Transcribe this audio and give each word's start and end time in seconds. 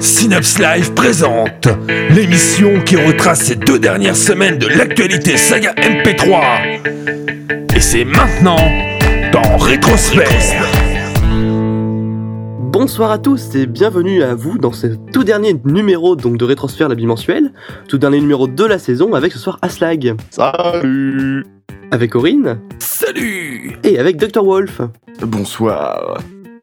Synapse 0.00 0.58
Live 0.58 0.94
présente 0.94 1.68
l'émission 2.10 2.80
qui 2.82 2.96
retrace 2.96 3.44
ces 3.44 3.56
deux 3.56 3.78
dernières 3.78 4.16
semaines 4.16 4.58
de 4.58 4.66
l'actualité 4.66 5.36
saga 5.36 5.74
MP3. 5.74 7.76
Et 7.76 7.80
c'est 7.80 8.04
maintenant 8.04 8.56
dans 9.32 9.56
Rétrosphère. 9.58 10.66
Bonsoir 12.58 13.10
à 13.10 13.18
tous 13.18 13.54
et 13.54 13.66
bienvenue 13.66 14.22
à 14.22 14.34
vous 14.34 14.58
dans 14.58 14.72
ce 14.72 14.88
tout 15.12 15.24
dernier 15.24 15.56
numéro 15.64 16.16
donc 16.16 16.38
de 16.38 16.44
Rétrosphère 16.44 16.88
la 16.88 16.94
bimensuelle, 16.94 17.52
tout 17.88 17.98
dernier 17.98 18.20
numéro 18.20 18.46
de 18.46 18.64
la 18.64 18.78
saison 18.78 19.14
avec 19.14 19.32
ce 19.32 19.38
soir 19.38 19.58
Aslag, 19.62 20.14
Salut 20.30 21.44
avec 21.90 22.14
Aurine 22.14 22.58
Salut 22.78 23.76
et 23.84 23.98
avec 23.98 24.16
Dr 24.16 24.44
Wolf. 24.44 24.80
Bonsoir 25.22 26.18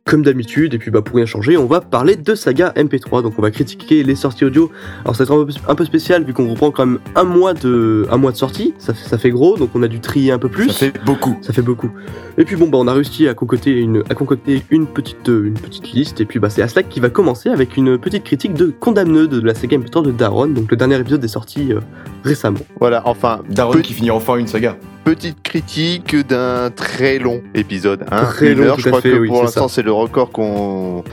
Comme 0.06 0.22
d'habitude, 0.22 0.74
et 0.74 0.80
puis 0.80 0.92
bah 0.92 1.02
pour 1.02 1.16
rien 1.16 1.26
changer, 1.26 1.56
on 1.56 1.66
va 1.66 1.80
parler 1.80 2.18
de 2.18 2.36
saga 2.36 2.74
MP3, 2.76 3.24
donc 3.24 3.36
on 3.38 3.42
va 3.42 3.52
critiquer 3.52 4.04
les 4.04 4.16
sorties 4.16 4.44
audio. 4.44 4.70
Alors 5.06 5.16
ça 5.16 5.24
va 5.24 5.34
être 5.44 5.62
un 5.70 5.76
peu, 5.76 5.86
spécial 5.86 6.26
vu 6.26 6.34
qu'on 6.34 6.50
reprend 6.50 6.72
quand 6.72 6.86
même 6.86 7.00
un 7.16 7.24
mois 7.24 7.54
de, 7.54 8.06
un 8.12 8.18
mois 8.18 8.34
de 8.34 8.36
sortie, 8.36 8.74
ça 8.80 8.94
fait, 8.94 9.08
ça 9.08 9.18
fait 9.18 9.30
gros, 9.30 9.56
donc 9.58 9.70
on 9.76 9.82
a 9.82 9.88
dû 9.88 10.02
trier 10.02 10.34
un 10.34 10.40
peu 10.40 10.50
plus. 10.50 10.68
Ça 10.68 10.74
fait 10.74 10.94
beaucoup 11.06 11.38
Ça 11.42 11.54
fait 11.54 11.62
beaucoup. 11.62 11.90
Et 12.38 12.44
puis 12.44 12.58
bon, 12.58 12.68
bah, 12.68 12.80
on 12.82 12.88
a 12.90 12.94
réussi 12.94 13.30
à 13.30 13.34
concocter 13.34 13.72
une, 13.80 14.04
à 14.10 14.14
concocter 14.14 14.62
une 14.72 14.88
petite, 14.88 15.30
euh, 15.30 15.46
une 15.46 15.54
petite 15.54 15.94
liste. 15.94 16.20
Et 16.20 16.26
puis 16.26 16.38
bah, 16.38 16.50
c'est 16.50 16.62
Aslak 16.62 16.90
qui 16.90 17.00
va 17.00 17.10
commencer 17.10 17.48
avec 17.48 17.78
une 17.78 17.98
petite 17.98 18.26
critique 18.26 18.56
de 18.56 18.74
Condamneux 18.78 19.30
de 19.30 19.40
la 19.40 19.56
saga 19.56 19.78
MP3 19.78 20.04
de 20.04 20.12
Daron. 20.12 20.48
Donc 20.48 20.70
le 20.70 20.76
dernier 20.76 21.00
épisode 21.00 21.24
est 21.24 21.28
sorti 21.30 21.72
euh, 21.72 21.80
récemment. 22.26 22.60
Voilà, 22.78 23.04
enfin, 23.06 23.40
Darwin 23.50 23.80
pe- 23.82 23.86
qui 23.88 23.94
finit 23.94 24.12
enfin 24.12 24.36
une 24.36 24.48
saga. 24.48 24.76
Petite 25.04 25.42
critique 25.44 26.16
d'un 26.16 26.72
très 26.72 27.20
long 27.20 27.42
épisode. 27.54 28.06
Hein, 28.12 28.24
Très 28.24 28.52
Une 28.54 28.60
long, 28.60 28.66
heure, 28.66 28.80
je 28.80 28.88
crois 28.90 29.02
fait, 29.02 29.12
que 29.12 29.18
oui, 29.18 29.28
pour 29.28 29.44
l'instant 29.44 29.68
c'est 29.68 29.82
le 29.82 29.92
record 29.92 30.32
qu'on 30.32 31.04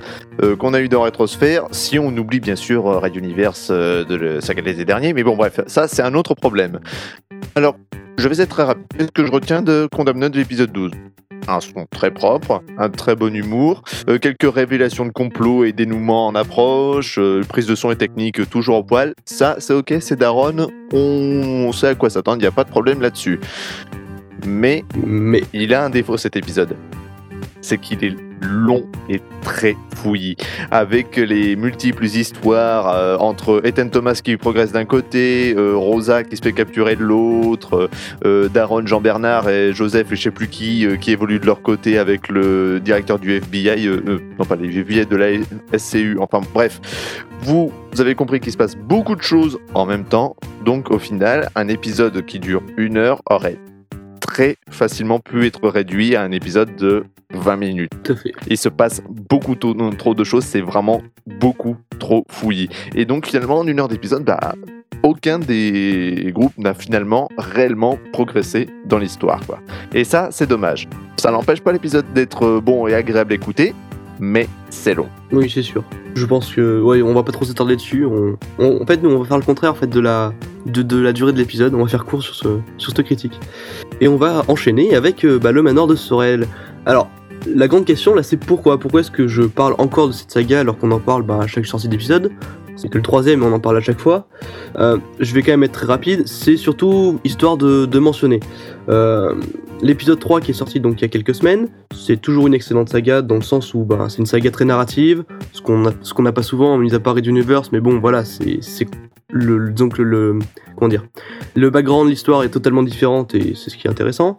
euh, 0.42 0.56
qu'on 0.56 0.74
a 0.74 0.80
eu 0.80 0.88
dans 0.88 1.02
Rétrosphère, 1.02 1.64
si 1.72 1.98
on 1.98 2.16
oublie 2.16 2.40
bien 2.40 2.56
sûr 2.56 2.86
euh, 2.86 2.98
Radio 2.98 3.20
Universe 3.20 3.68
euh, 3.70 4.04
de 4.04 4.14
le 4.14 4.40
saga 4.40 4.62
des 4.62 4.84
derniers, 4.84 5.12
mais 5.12 5.22
bon 5.22 5.36
bref, 5.36 5.60
ça 5.66 5.88
c'est 5.88 6.02
un 6.02 6.14
autre 6.14 6.34
problème. 6.34 6.80
Alors, 7.54 7.76
je 8.18 8.28
vais 8.28 8.40
être 8.40 8.50
très 8.50 8.64
rapide. 8.64 8.86
Qu'est-ce 8.96 9.12
que 9.12 9.26
je 9.26 9.32
retiens 9.32 9.62
de 9.62 9.88
Condamned 9.90 10.30
de 10.30 10.38
l'épisode 10.38 10.72
12 10.72 10.92
un 11.50 11.60
son 11.60 11.86
très 11.90 12.10
propre, 12.10 12.62
un 12.78 12.88
très 12.88 13.16
bon 13.16 13.34
humour, 13.34 13.82
euh, 14.08 14.18
quelques 14.18 14.52
révélations 14.52 15.06
de 15.06 15.10
complot 15.10 15.64
et 15.64 15.72
dénouements 15.72 16.26
en 16.26 16.34
approche, 16.34 17.18
euh, 17.18 17.42
prise 17.48 17.66
de 17.66 17.74
son 17.74 17.90
et 17.90 17.96
technique 17.96 18.48
toujours 18.50 18.78
au 18.78 18.82
poil. 18.82 19.14
Ça, 19.24 19.56
c'est 19.58 19.74
ok, 19.74 19.94
c'est 20.00 20.18
Daron, 20.18 20.68
on, 20.92 21.72
sait 21.72 21.88
à 21.88 21.94
quoi 21.94 22.10
s'attendre, 22.10 22.38
il 22.38 22.42
n'y 22.42 22.46
a 22.46 22.52
pas 22.52 22.64
de 22.64 22.70
problème 22.70 23.00
là-dessus. 23.00 23.40
Mais 24.46 24.84
Mais 25.04 25.44
il 25.52 25.74
a 25.74 25.84
un 25.84 25.90
défaut 25.90 26.16
cet 26.16 26.36
épisode. 26.36 26.76
C'est 27.60 27.78
qu'il 27.78 28.04
est 28.04 28.29
long 28.40 28.84
et 29.08 29.20
très 29.42 29.76
fouillis. 29.94 30.36
Avec 30.70 31.16
les 31.16 31.56
multiples 31.56 32.04
histoires 32.04 32.94
euh, 32.94 33.16
entre 33.18 33.60
Ethan 33.64 33.88
Thomas 33.88 34.20
qui 34.22 34.36
progresse 34.36 34.72
d'un 34.72 34.84
côté, 34.84 35.54
euh, 35.56 35.74
Rosa 35.76 36.24
qui 36.24 36.36
se 36.36 36.42
fait 36.42 36.52
capturer 36.52 36.96
de 36.96 37.04
l'autre, 37.04 37.88
euh, 38.24 38.48
Daron, 38.48 38.86
Jean-Bernard 38.86 39.48
et 39.48 39.72
Joseph 39.72 40.12
et 40.12 40.16
je 40.16 40.22
sais 40.22 40.30
plus 40.30 40.48
qui 40.48 40.86
euh, 40.86 40.96
qui 40.96 41.12
évoluent 41.12 41.40
de 41.40 41.46
leur 41.46 41.62
côté 41.62 41.98
avec 41.98 42.28
le 42.28 42.80
directeur 42.80 43.18
du 43.18 43.32
FBI, 43.32 43.86
euh, 43.86 44.02
euh, 44.06 44.18
non 44.38 44.44
pas 44.44 44.56
les 44.56 44.68
FBI 44.68 45.06
de 45.06 45.16
la 45.16 45.78
SCU, 45.78 46.18
enfin 46.20 46.40
bref. 46.54 46.80
Vous, 47.40 47.72
vous 47.92 48.00
avez 48.00 48.14
compris 48.14 48.40
qu'il 48.40 48.52
se 48.52 48.56
passe 48.56 48.76
beaucoup 48.76 49.16
de 49.16 49.22
choses 49.22 49.58
en 49.74 49.86
même 49.86 50.04
temps. 50.04 50.36
Donc 50.64 50.90
au 50.90 50.98
final, 50.98 51.48
un 51.54 51.68
épisode 51.68 52.24
qui 52.26 52.38
dure 52.38 52.62
une 52.76 52.96
heure 52.98 53.22
aurait 53.30 53.58
très 54.20 54.56
facilement 54.70 55.18
pu 55.18 55.46
être 55.46 55.68
réduit 55.68 56.16
à 56.16 56.22
un 56.22 56.30
épisode 56.30 56.76
de 56.76 57.04
20 57.32 57.56
minutes. 57.56 57.90
tout 58.02 58.12
à 58.12 58.16
fait. 58.16 58.32
Il 58.48 58.56
se 58.56 58.68
passe 58.68 59.02
beaucoup 59.08 59.54
trop, 59.54 59.74
trop 59.92 60.14
de 60.14 60.24
choses, 60.24 60.44
c'est 60.44 60.60
vraiment 60.60 61.00
beaucoup 61.26 61.76
trop 61.98 62.24
fouillis. 62.28 62.68
Et 62.94 63.04
donc 63.04 63.26
finalement, 63.26 63.58
en 63.58 63.66
une 63.66 63.78
heure 63.80 63.88
d'épisode, 63.88 64.24
bah, 64.24 64.54
aucun 65.02 65.38
des 65.38 66.30
groupes 66.34 66.56
n'a 66.58 66.74
finalement 66.74 67.28
réellement 67.38 67.98
progressé 68.12 68.68
dans 68.86 68.98
l'histoire. 68.98 69.40
quoi. 69.46 69.60
Et 69.94 70.04
ça, 70.04 70.28
c'est 70.30 70.48
dommage. 70.48 70.88
Ça 71.16 71.30
n'empêche 71.30 71.60
pas 71.60 71.72
l'épisode 71.72 72.04
d'être 72.14 72.60
bon 72.60 72.86
et 72.86 72.94
agréable 72.94 73.32
à 73.32 73.36
écouter, 73.36 73.74
mais 74.18 74.46
c'est 74.68 74.94
long. 74.94 75.08
Oui, 75.32 75.48
c'est 75.48 75.62
sûr. 75.62 75.84
Je 76.14 76.26
pense 76.26 76.52
que 76.52 76.82
ouais, 76.82 77.00
on 77.02 77.14
va 77.14 77.22
pas 77.22 77.32
trop 77.32 77.44
s'attarder 77.46 77.76
dessus. 77.76 78.04
On, 78.04 78.36
on- 78.58 78.82
en 78.82 78.86
fait, 78.86 79.02
nous, 79.02 79.10
on 79.10 79.20
va 79.20 79.24
faire 79.24 79.38
le 79.38 79.44
contraire 79.44 79.70
en 79.70 79.74
fait 79.74 79.86
de 79.86 80.00
la 80.00 80.32
de, 80.66 80.82
de 80.82 80.98
la 81.00 81.12
durée 81.14 81.32
de 81.32 81.38
l'épisode. 81.38 81.72
On 81.74 81.82
va 81.82 81.88
faire 81.88 82.04
court 82.04 82.22
sur 82.22 82.34
ce 82.34 82.58
sur 82.76 82.92
cette 82.94 83.06
critique. 83.06 83.38
Et 84.02 84.08
on 84.08 84.16
va 84.16 84.42
enchaîner 84.48 84.94
avec 84.94 85.24
euh, 85.24 85.38
bah, 85.38 85.52
le 85.52 85.62
manoir 85.62 85.86
de 85.86 85.94
Sorel. 85.94 86.46
Alors, 86.84 87.08
la 87.46 87.68
grande 87.68 87.84
question 87.84 88.14
là, 88.14 88.22
c'est 88.22 88.36
pourquoi? 88.36 88.78
Pourquoi 88.78 89.00
est-ce 89.00 89.10
que 89.10 89.26
je 89.26 89.42
parle 89.42 89.74
encore 89.78 90.08
de 90.08 90.12
cette 90.12 90.30
saga 90.30 90.60
alors 90.60 90.78
qu'on 90.78 90.90
en 90.90 91.00
parle 91.00 91.22
bah, 91.22 91.40
à 91.42 91.46
chaque 91.46 91.66
sortie 91.66 91.88
d'épisode? 91.88 92.30
C'est 92.76 92.88
que 92.88 92.96
le 92.96 93.02
troisième, 93.02 93.42
on 93.42 93.52
en 93.52 93.60
parle 93.60 93.76
à 93.76 93.80
chaque 93.80 93.98
fois. 93.98 94.26
Euh, 94.78 94.96
je 95.18 95.34
vais 95.34 95.42
quand 95.42 95.52
même 95.52 95.64
être 95.64 95.72
très 95.72 95.86
rapide. 95.86 96.26
C'est 96.26 96.56
surtout 96.56 97.20
histoire 97.24 97.58
de, 97.58 97.84
de 97.84 97.98
mentionner. 97.98 98.40
Euh, 98.88 99.34
L'épisode 99.82 100.18
3 100.18 100.42
qui 100.42 100.50
est 100.50 100.54
sorti 100.54 100.78
donc 100.78 101.00
il 101.00 101.02
y 101.02 101.04
a 101.06 101.08
quelques 101.08 101.34
semaines, 101.34 101.68
c'est 101.94 102.20
toujours 102.20 102.46
une 102.46 102.52
excellente 102.52 102.90
saga 102.90 103.22
dans 103.22 103.36
le 103.36 103.40
sens 103.40 103.72
où 103.72 103.84
ben, 103.84 104.10
c'est 104.10 104.18
une 104.18 104.26
saga 104.26 104.50
très 104.50 104.66
narrative, 104.66 105.24
ce 105.52 105.62
qu'on 105.62 106.22
n'a 106.22 106.32
pas 106.32 106.42
souvent, 106.42 106.76
mis 106.76 106.94
à 106.94 107.00
part 107.00 107.14
Red 107.14 107.26
Universe, 107.26 107.70
mais 107.72 107.80
bon 107.80 107.98
voilà, 107.98 108.24
c'est 108.26 108.60
le, 109.32 109.70
donc 109.70 109.98
le, 109.98 110.38
comment 110.76 110.88
dire, 110.88 111.04
le 111.54 111.70
background 111.70 112.08
l'histoire 112.08 112.42
est 112.42 112.48
totalement 112.48 112.82
différente 112.82 113.34
et 113.34 113.54
c'est 113.54 113.70
ce 113.70 113.76
qui 113.76 113.86
est 113.86 113.90
intéressant. 113.90 114.38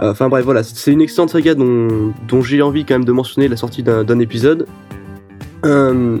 Euh, 0.00 0.12
Enfin 0.12 0.28
bref, 0.28 0.44
voilà, 0.44 0.62
c'est 0.62 0.92
une 0.92 1.02
excellente 1.02 1.30
saga 1.30 1.54
dont, 1.54 2.12
dont 2.28 2.42
j'ai 2.42 2.62
envie 2.62 2.84
quand 2.84 2.94
même 2.94 3.04
de 3.04 3.12
mentionner 3.12 3.48
la 3.48 3.56
sortie 3.56 3.82
d'un 3.82 4.18
épisode. 4.18 4.66
Euh, 5.64 6.18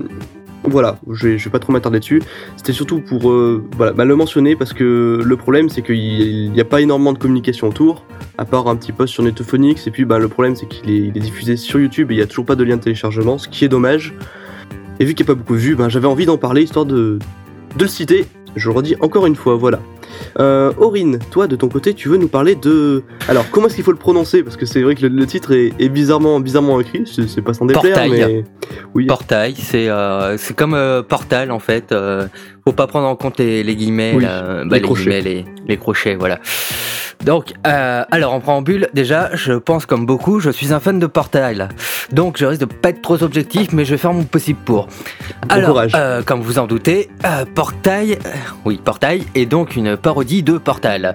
voilà, 0.64 0.98
je 1.10 1.28
vais, 1.28 1.50
pas 1.50 1.58
trop 1.58 1.72
m'attarder 1.72 2.00
dessus. 2.00 2.22
C'était 2.56 2.74
surtout 2.74 3.00
pour 3.00 3.30
euh, 3.30 3.64
voilà, 3.76 3.92
bah, 3.92 4.04
le 4.04 4.14
mentionner 4.14 4.56
parce 4.56 4.74
que 4.74 5.22
le 5.24 5.36
problème 5.36 5.70
c'est 5.70 5.80
qu'il 5.80 6.52
n'y 6.52 6.60
a 6.60 6.64
pas 6.64 6.82
énormément 6.82 7.14
de 7.14 7.18
communication 7.18 7.68
autour, 7.68 8.04
à 8.36 8.44
part 8.44 8.68
un 8.68 8.76
petit 8.76 8.92
post 8.92 9.14
sur 9.14 9.22
Netophonix. 9.22 9.86
Et 9.86 9.90
puis 9.90 10.04
bah, 10.04 10.18
le 10.18 10.28
problème 10.28 10.56
c'est 10.56 10.66
qu'il 10.66 10.90
est, 10.90 10.98
il 10.98 11.16
est 11.16 11.20
diffusé 11.20 11.56
sur 11.56 11.80
YouTube 11.80 12.10
et 12.10 12.14
il 12.14 12.16
n'y 12.18 12.22
a 12.22 12.26
toujours 12.26 12.44
pas 12.44 12.56
de 12.56 12.64
lien 12.64 12.76
de 12.76 12.82
téléchargement, 12.82 13.38
ce 13.38 13.48
qui 13.48 13.64
est 13.64 13.68
dommage. 13.68 14.14
Et 14.98 15.06
vu 15.06 15.14
qu'il 15.14 15.24
n'y 15.24 15.32
a 15.32 15.34
pas 15.34 15.38
beaucoup 15.38 15.54
de 15.54 15.60
vues, 15.60 15.76
bah, 15.76 15.88
j'avais 15.88 16.06
envie 16.06 16.26
d'en 16.26 16.36
parler 16.36 16.62
histoire 16.62 16.84
de, 16.84 17.18
de 17.76 17.82
le 17.82 17.88
citer. 17.88 18.26
Je 18.56 18.68
le 18.68 18.74
redis 18.74 18.96
encore 19.00 19.26
une 19.26 19.36
fois, 19.36 19.54
voilà. 19.54 19.78
Euh, 20.40 20.72
Aurine, 20.76 21.20
toi 21.30 21.46
de 21.46 21.54
ton 21.54 21.68
côté, 21.68 21.94
tu 21.94 22.08
veux 22.08 22.16
nous 22.16 22.26
parler 22.26 22.56
de. 22.56 23.04
Alors, 23.28 23.48
comment 23.50 23.68
est-ce 23.68 23.76
qu'il 23.76 23.84
faut 23.84 23.92
le 23.92 23.96
prononcer? 23.96 24.42
Parce 24.42 24.56
que 24.56 24.66
c'est 24.66 24.82
vrai 24.82 24.96
que 24.96 25.02
le, 25.06 25.08
le 25.08 25.24
titre 25.24 25.52
est, 25.52 25.72
est 25.78 25.88
bizarrement, 25.88 26.40
bizarrement 26.40 26.80
écrit, 26.80 27.04
c'est 27.06 27.42
pas 27.42 27.54
sans 27.54 27.64
déplaire, 27.66 27.94
Portail. 27.94 28.10
mais. 28.10 28.44
Oui, 28.92 29.06
Portail, 29.06 29.54
c'est 29.56 29.88
euh, 29.88 30.36
c'est 30.36 30.54
comme 30.56 30.74
euh, 30.74 31.02
portal 31.02 31.52
en 31.52 31.60
fait. 31.60 31.92
euh, 31.92 32.26
faut 32.66 32.72
pas 32.72 32.88
prendre 32.88 33.06
en 33.06 33.14
compte 33.14 33.38
les, 33.38 33.62
les 33.62 33.76
guillemets, 33.76 34.14
Oui, 34.16 34.24
là, 34.24 34.64
les 34.64 34.68
bah, 34.68 34.76
les, 34.76 34.82
crochets. 34.82 35.04
guillemets, 35.04 35.20
les, 35.22 35.44
les 35.68 35.76
crochets, 35.76 36.16
voilà. 36.16 36.40
Donc, 37.24 37.52
euh, 37.66 38.04
alors 38.10 38.32
en 38.32 38.40
préambule, 38.40 38.88
déjà, 38.94 39.30
je 39.34 39.52
pense 39.52 39.84
comme 39.86 40.06
beaucoup, 40.06 40.40
je 40.40 40.50
suis 40.50 40.72
un 40.72 40.80
fan 40.80 40.98
de 40.98 41.06
Portail. 41.06 41.68
Donc, 42.12 42.38
je 42.38 42.46
risque 42.46 42.62
de 42.62 42.66
pas 42.66 42.88
être 42.90 43.02
trop 43.02 43.22
objectif, 43.22 43.72
mais 43.72 43.84
je 43.84 43.90
vais 43.92 43.98
faire 43.98 44.12
mon 44.12 44.24
possible 44.24 44.58
pour. 44.64 44.88
Alors, 45.50 45.70
courage. 45.70 45.92
euh, 45.94 46.22
comme 46.22 46.40
vous 46.40 46.58
en 46.58 46.66
doutez, 46.66 47.10
euh, 47.26 47.44
Portail, 47.54 48.12
euh, 48.24 48.28
oui, 48.64 48.80
Portail 48.82 49.24
est 49.34 49.46
donc 49.46 49.76
une 49.76 49.96
parodie 49.96 50.42
de 50.42 50.56
Portal. 50.58 51.14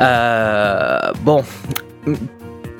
Euh, 0.00 0.98
bon. 1.22 1.44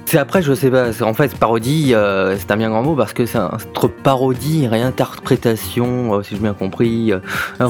C'est 0.06 0.18
après, 0.18 0.42
je 0.42 0.52
sais 0.54 0.70
pas. 0.70 0.90
En 1.02 1.14
fait, 1.14 1.34
parodie, 1.36 1.94
euh, 1.94 2.36
c'est 2.38 2.50
un 2.50 2.56
bien 2.56 2.68
grand 2.68 2.82
mot 2.82 2.94
parce 2.94 3.12
que 3.14 3.24
c'est 3.26 3.38
entre 3.38 3.88
parodie 3.88 4.64
et 4.64 4.68
réinterprétation, 4.68 6.14
euh, 6.16 6.22
si 6.22 6.34
j'ai 6.34 6.40
bien 6.40 6.52
compris. 6.52 7.12
euh, 7.12 7.20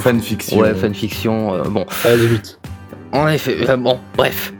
Fanfiction. 0.00 0.58
Ouais, 0.58 0.74
fanfiction. 0.74 1.62
bon, 1.70 1.86
allez 2.04 2.26
vite. 2.26 2.58
En 3.14 3.28
effet, 3.28 3.56
euh, 3.68 3.76
bon, 3.76 4.00
bref. 4.16 4.52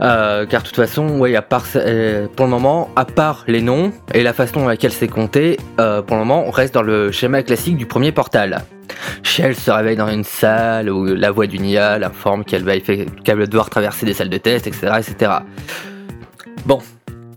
Euh, 0.00 0.46
car 0.46 0.62
de 0.62 0.66
toute 0.66 0.76
façon, 0.76 1.18
ouais, 1.18 1.34
à 1.36 1.42
part, 1.42 1.66
euh, 1.76 2.26
pour 2.34 2.46
le 2.46 2.50
moment, 2.50 2.88
à 2.96 3.04
part 3.04 3.44
les 3.48 3.60
noms 3.60 3.92
et 4.14 4.22
la 4.22 4.32
façon 4.32 4.60
dans 4.60 4.68
laquelle 4.68 4.92
c'est 4.92 5.08
compté, 5.08 5.58
pour 5.76 6.16
le 6.16 6.18
moment, 6.18 6.44
on 6.46 6.50
reste 6.50 6.74
dans 6.74 6.82
le 6.82 7.10
schéma 7.12 7.42
classique 7.42 7.76
du 7.76 7.86
premier 7.86 8.12
portal. 8.12 8.62
Shell 9.22 9.54
se 9.54 9.70
réveille 9.70 9.96
dans 9.96 10.08
une 10.08 10.24
salle 10.24 10.88
où 10.88 11.04
la 11.04 11.30
voix 11.30 11.46
d'une 11.46 11.64
IA 11.64 11.98
l'informe 11.98 12.44
qu'elle 12.44 12.64
va, 12.64 12.78
qu'elle 12.78 13.38
va 13.38 13.46
devoir 13.46 13.70
traverser 13.70 14.06
des 14.06 14.14
salles 14.14 14.30
de 14.30 14.38
test, 14.38 14.66
etc. 14.66 14.92
etc. 14.98 15.32
Bon, 16.64 16.80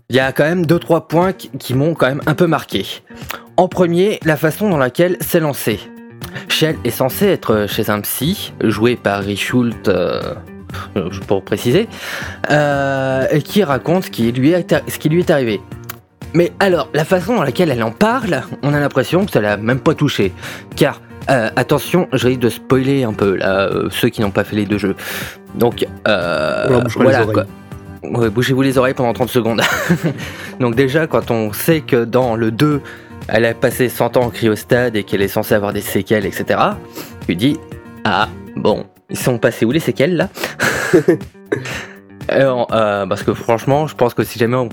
il 0.08 0.16
y 0.16 0.20
a 0.20 0.32
quand 0.32 0.44
même 0.44 0.64
deux 0.64 0.78
trois 0.78 1.08
points 1.08 1.32
qui, 1.32 1.74
m'ont 1.74 1.94
quand 1.94 2.08
même 2.08 2.22
un 2.26 2.34
peu 2.34 2.46
marqué. 2.46 2.86
En 3.56 3.68
premier, 3.68 4.20
la 4.24 4.36
façon 4.36 4.68
dans 4.70 4.78
laquelle 4.78 5.16
c'est 5.20 5.40
lancé. 5.40 5.80
Shell 6.48 6.76
est 6.84 6.90
censé 6.90 7.26
être 7.26 7.66
chez 7.68 7.90
un 7.90 8.00
psy, 8.00 8.52
joué 8.62 8.96
par 8.96 9.22
Richult, 9.22 9.90
pour 11.26 11.42
préciser, 11.42 11.88
euh, 12.50 13.26
qui 13.40 13.62
raconte 13.64 14.04
ce 14.04 14.10
qui, 14.10 14.32
lui 14.32 14.50
est, 14.50 14.74
ce 14.88 14.98
qui 14.98 15.08
lui 15.08 15.20
est 15.20 15.30
arrivé. 15.30 15.60
Mais 16.34 16.52
alors, 16.60 16.88
la 16.94 17.04
façon 17.04 17.36
dans 17.36 17.42
laquelle 17.42 17.70
elle 17.70 17.82
en 17.82 17.90
parle, 17.90 18.42
on 18.62 18.72
a 18.72 18.80
l'impression 18.80 19.24
que 19.24 19.30
ça 19.30 19.40
l'a 19.40 19.56
même 19.56 19.80
pas 19.80 19.94
touché. 19.94 20.32
Car, 20.76 21.00
euh, 21.30 21.50
attention, 21.56 22.08
je 22.12 22.26
risque 22.26 22.40
de 22.40 22.48
spoiler 22.48 23.04
un 23.04 23.12
peu 23.12 23.36
là, 23.36 23.68
euh, 23.68 23.88
ceux 23.90 24.08
qui 24.08 24.22
n'ont 24.22 24.30
pas 24.30 24.44
fait 24.44 24.56
les 24.56 24.64
deux 24.64 24.78
jeux. 24.78 24.96
Donc, 25.54 25.86
euh, 26.08 26.82
voilà 26.96 27.22
oreilles. 27.22 27.34
quoi. 27.34 27.44
ouais, 28.02 28.30
bougez-vous 28.30 28.62
les 28.62 28.78
oreilles 28.78 28.94
pendant 28.94 29.12
30 29.12 29.28
secondes. 29.28 29.60
Donc 30.60 30.74
déjà, 30.74 31.06
quand 31.06 31.30
on 31.30 31.52
sait 31.52 31.80
que 31.80 32.04
dans 32.04 32.34
le 32.34 32.50
2, 32.50 32.80
elle 33.28 33.44
a 33.44 33.54
passé 33.54 33.88
100 33.88 34.16
ans 34.16 34.22
en 34.22 34.30
cryostade 34.30 34.96
et 34.96 35.04
qu'elle 35.04 35.22
est 35.22 35.28
censée 35.28 35.54
avoir 35.54 35.72
des 35.72 35.80
séquelles, 35.80 36.26
etc., 36.26 36.58
tu 37.26 37.36
dis, 37.36 37.58
ah, 38.04 38.28
bon, 38.56 38.86
ils 39.12 39.18
sont 39.18 39.38
passés 39.38 39.64
où 39.64 39.70
les 39.70 39.78
séquelles, 39.80 40.16
là 40.16 40.28
Alors, 42.28 42.68
euh, 42.72 43.06
Parce 43.06 43.22
que 43.22 43.34
franchement, 43.34 43.86
je 43.86 43.94
pense 43.94 44.14
que 44.14 44.22
si 44.24 44.38
jamais 44.38 44.56
on, 44.56 44.68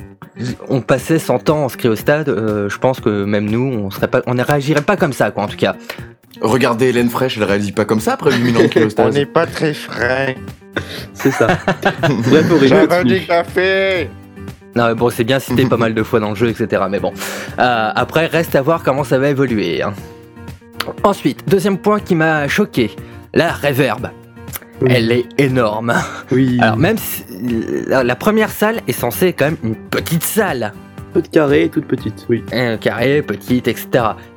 on 0.69 0.81
passait 0.81 1.19
100 1.19 1.49
ans 1.49 1.65
en 1.65 1.67
cryostade, 1.67 2.29
euh, 2.29 2.69
je 2.69 2.77
pense 2.77 2.99
que 2.99 3.25
même 3.25 3.49
nous, 3.49 3.71
on 3.73 3.89
serait 3.91 4.07
pas, 4.07 4.21
on 4.27 4.33
ne 4.33 4.43
réagirait 4.43 4.81
pas 4.83 4.97
comme 4.97 5.13
ça, 5.13 5.31
quoi, 5.31 5.43
en 5.43 5.47
tout 5.47 5.57
cas. 5.57 5.75
Regardez 6.41 6.89
Hélène 6.89 7.09
Fraîche, 7.09 7.37
elle 7.37 7.43
réagit 7.43 7.71
pas 7.71 7.85
comme 7.85 7.99
ça 7.99 8.13
après 8.13 8.31
8000 8.31 8.55
ans 8.55 8.59
de 8.61 8.65
On 8.65 8.69
cryostase. 8.69 9.13
n'est 9.15 9.25
pas 9.25 9.45
très 9.47 9.73
frais. 9.73 10.37
C'est 11.13 11.31
ça. 11.31 11.47
Bref, 12.29 12.45
J'avais 12.65 13.03
du 13.03 13.25
café. 13.25 14.09
Non, 14.75 14.87
mais 14.87 14.93
bon, 14.93 15.09
c'est 15.09 15.23
bien 15.23 15.39
cité 15.39 15.65
pas 15.65 15.75
mal 15.77 15.93
de 15.95 16.03
fois 16.03 16.19
dans 16.19 16.29
le 16.29 16.35
jeu, 16.35 16.47
etc. 16.49 16.83
Mais 16.89 16.99
bon. 16.99 17.11
Euh, 17.59 17.91
après, 17.93 18.27
reste 18.27 18.55
à 18.55 18.61
voir 18.61 18.83
comment 18.83 19.03
ça 19.03 19.17
va 19.17 19.29
évoluer. 19.29 19.81
hein. 19.81 19.93
Ensuite, 21.03 21.49
deuxième 21.49 21.79
point 21.79 21.99
qui 21.99 22.15
m'a 22.15 22.47
choqué 22.47 22.91
la 23.33 23.51
reverb. 23.51 24.09
Oui. 24.81 24.91
Elle 24.95 25.11
est 25.11 25.25
énorme. 25.37 25.93
Oui, 26.31 26.57
Alors, 26.61 26.77
même 26.77 26.97
si 26.97 27.23
la, 27.87 28.03
la 28.03 28.15
première 28.15 28.49
salle 28.49 28.81
est 28.87 28.91
censée 28.93 29.27
être 29.29 29.39
quand 29.39 29.45
même 29.45 29.57
une 29.63 29.75
petite 29.75 30.23
salle. 30.23 30.73
peu 31.13 31.21
de 31.21 31.27
carré, 31.27 31.69
toute 31.73 31.85
petite, 31.85 32.25
oui. 32.29 32.43
Un 32.53 32.77
carré, 32.77 33.21
petite, 33.21 33.67
etc. 33.67 33.87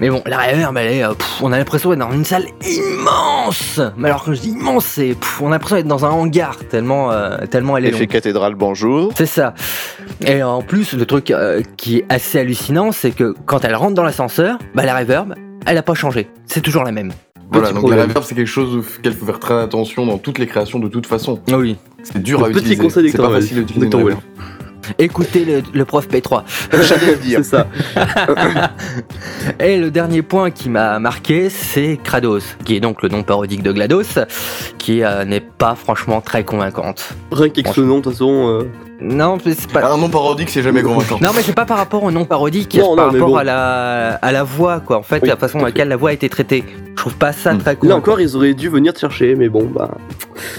Mais 0.01 0.09
bon, 0.11 0.23
la 0.27 0.39
reverb, 0.39 0.77
elle 0.79 0.93
est. 0.93 1.05
euh, 1.05 1.13
pff, 1.15 1.43
on 1.43 1.53
a 1.53 1.59
l'impression 1.59 1.91
d'être 1.91 2.01
dans 2.01 2.11
une 2.13 2.25
salle 2.25 2.47
immense. 2.67 3.81
Mais 3.97 4.09
alors, 4.09 4.25
quand 4.25 4.33
je 4.35 4.41
dis 4.41 4.49
immense, 4.51 4.85
c'est. 4.87 5.15
pff, 5.15 5.41
on 5.43 5.49
a 5.49 5.51
l'impression 5.51 5.77
d'être 5.77 5.87
dans 5.87 6.05
un 6.07 6.11
hangar, 6.11 6.57
tellement, 6.71 7.13
euh, 7.13 7.37
tellement 7.51 7.77
elle 7.77 7.85
est 7.85 7.89
Effet 7.89 8.01
longue. 8.01 8.09
cathédrale, 8.09 8.55
bonjour. 8.55 9.13
C'est 9.17 9.27
ça. 9.27 9.55
Et 10.27 10.43
en 10.43 10.63
plus, 10.63 10.95
le 10.95 11.05
truc 11.07 11.31
euh, 11.31 11.63
qui 11.77 11.99
est 11.99 12.05
assez 12.09 12.39
hallucinant, 12.41 12.91
c'est 12.93 13.11
que 13.13 13.35
quand 13.47 13.65
elle 13.65 13.75
rentre 13.77 13.95
dans 13.95 14.03
l'ascenseur, 14.05 14.59
bah, 14.75 14.85
la 14.85 14.97
reverb, 14.99 15.35
elle 15.67 15.79
a 15.79 15.83
pas 15.83 15.95
changé. 15.95 16.29
C'est 16.47 16.61
toujours 16.63 16.85
la 16.85 16.93
même. 16.93 17.13
Voilà, 17.53 17.67
Petit 17.69 17.75
donc 17.75 17.81
problème. 17.83 17.99
la 17.99 18.05
reverb 18.07 18.25
c'est 18.25 18.35
quelque 18.35 18.47
chose 18.47 18.77
auquel 18.99 19.13
faut 19.13 19.27
faire 19.27 19.39
très 19.41 19.61
attention 19.61 20.07
dans 20.07 20.19
toutes 20.19 20.39
les 20.39 20.47
créations 20.47 20.79
de 20.79 20.89
toute 20.89 21.07
façon. 21.07 21.41
Oui. 21.53 21.77
C'est 22.03 22.23
dur 22.23 22.41
Le 22.41 22.47
à 22.47 22.49
petit 22.49 22.59
utiliser. 22.61 22.83
conseil 22.83 23.11
C'est 23.11 23.19
pas 23.19 23.31
facile 23.31 23.59
à 23.59 23.61
Well. 23.61 23.71
utiliser. 23.71 23.91
une. 24.11 24.17
Écoutez 24.99 25.45
le, 25.45 25.63
le 25.73 25.85
prof 25.85 26.09
P3. 26.09 26.43
J'allais 26.83 27.13
le 27.13 27.17
dire. 27.19 27.39
C'est 27.45 27.51
ça. 27.57 27.67
Et 29.61 29.79
le 29.79 29.91
dernier 29.91 30.23
point 30.23 30.51
qui 30.51 30.69
m'a 30.69 30.99
marqué, 30.99 31.51
c'est 31.51 31.99
Kratos, 32.03 32.57
qui 32.65 32.75
est 32.77 32.81
donc 32.81 33.03
le 33.03 33.09
nom 33.09 33.23
parodique 33.23 33.63
de 33.63 33.71
GLaDOS, 33.73 34.25
qui 34.79 35.05
euh, 35.05 35.25
n'est 35.25 35.41
pas 35.41 35.77
franchement 35.77 36.21
très 36.21 36.43
convaincante. 36.45 37.15
Rien 37.31 37.49
qu'avec 37.49 37.69
ce 37.73 37.81
nom, 37.81 37.99
de 37.99 38.03
toute 38.03 38.13
façon. 38.13 38.49
euh, 38.61 38.65
Non, 39.03 39.37
mais 39.45 39.55
c'est 39.55 39.71
pas. 39.71 39.93
Un 39.93 39.97
nom 39.97 40.09
parodique, 40.09 40.49
c'est 40.51 40.63
jamais 40.63 40.83
convaincant. 40.83 41.19
Non, 41.21 41.31
mais 41.35 41.43
c'est 41.43 41.55
pas 41.55 41.65
par 41.65 41.79
rapport 41.79 42.03
au 42.05 42.11
nom 42.13 42.25
parodique, 42.25 42.75
Non, 42.77 42.91
c'est 42.91 42.97
par 42.97 43.07
non, 43.07 43.13
mais 43.13 43.19
rapport 43.19 43.35
bon. 43.35 43.37
à, 43.37 43.45
la, 43.45 44.15
à 44.23 44.33
la 44.33 44.45
voix, 44.45 44.81
quoi. 44.81 44.99
En 44.99 45.03
fait, 45.03 45.21
Oui, 45.23 45.29
la 45.29 45.37
façon 45.37 45.59
à 45.59 45.63
à 45.63 45.65
laquelle 45.67 45.89
la 45.89 45.97
voix 45.97 46.11
a 46.11 46.13
été 46.13 46.29
traitée. 46.29 46.65
Je 46.91 46.95
trouve 46.95 47.15
pas 47.17 47.33
ça 47.33 47.53
Hmm. 47.53 47.59
très 47.59 47.71
Là 47.73 47.77
convaincant. 47.77 47.99
encore, 47.99 48.21
ils 48.21 48.37
auraient 48.37 48.55
dû 48.55 48.69
venir 48.69 48.93
te 48.93 49.01
chercher, 49.01 49.35
mais 49.35 49.49
bon, 49.49 49.65
bah. 49.65 49.91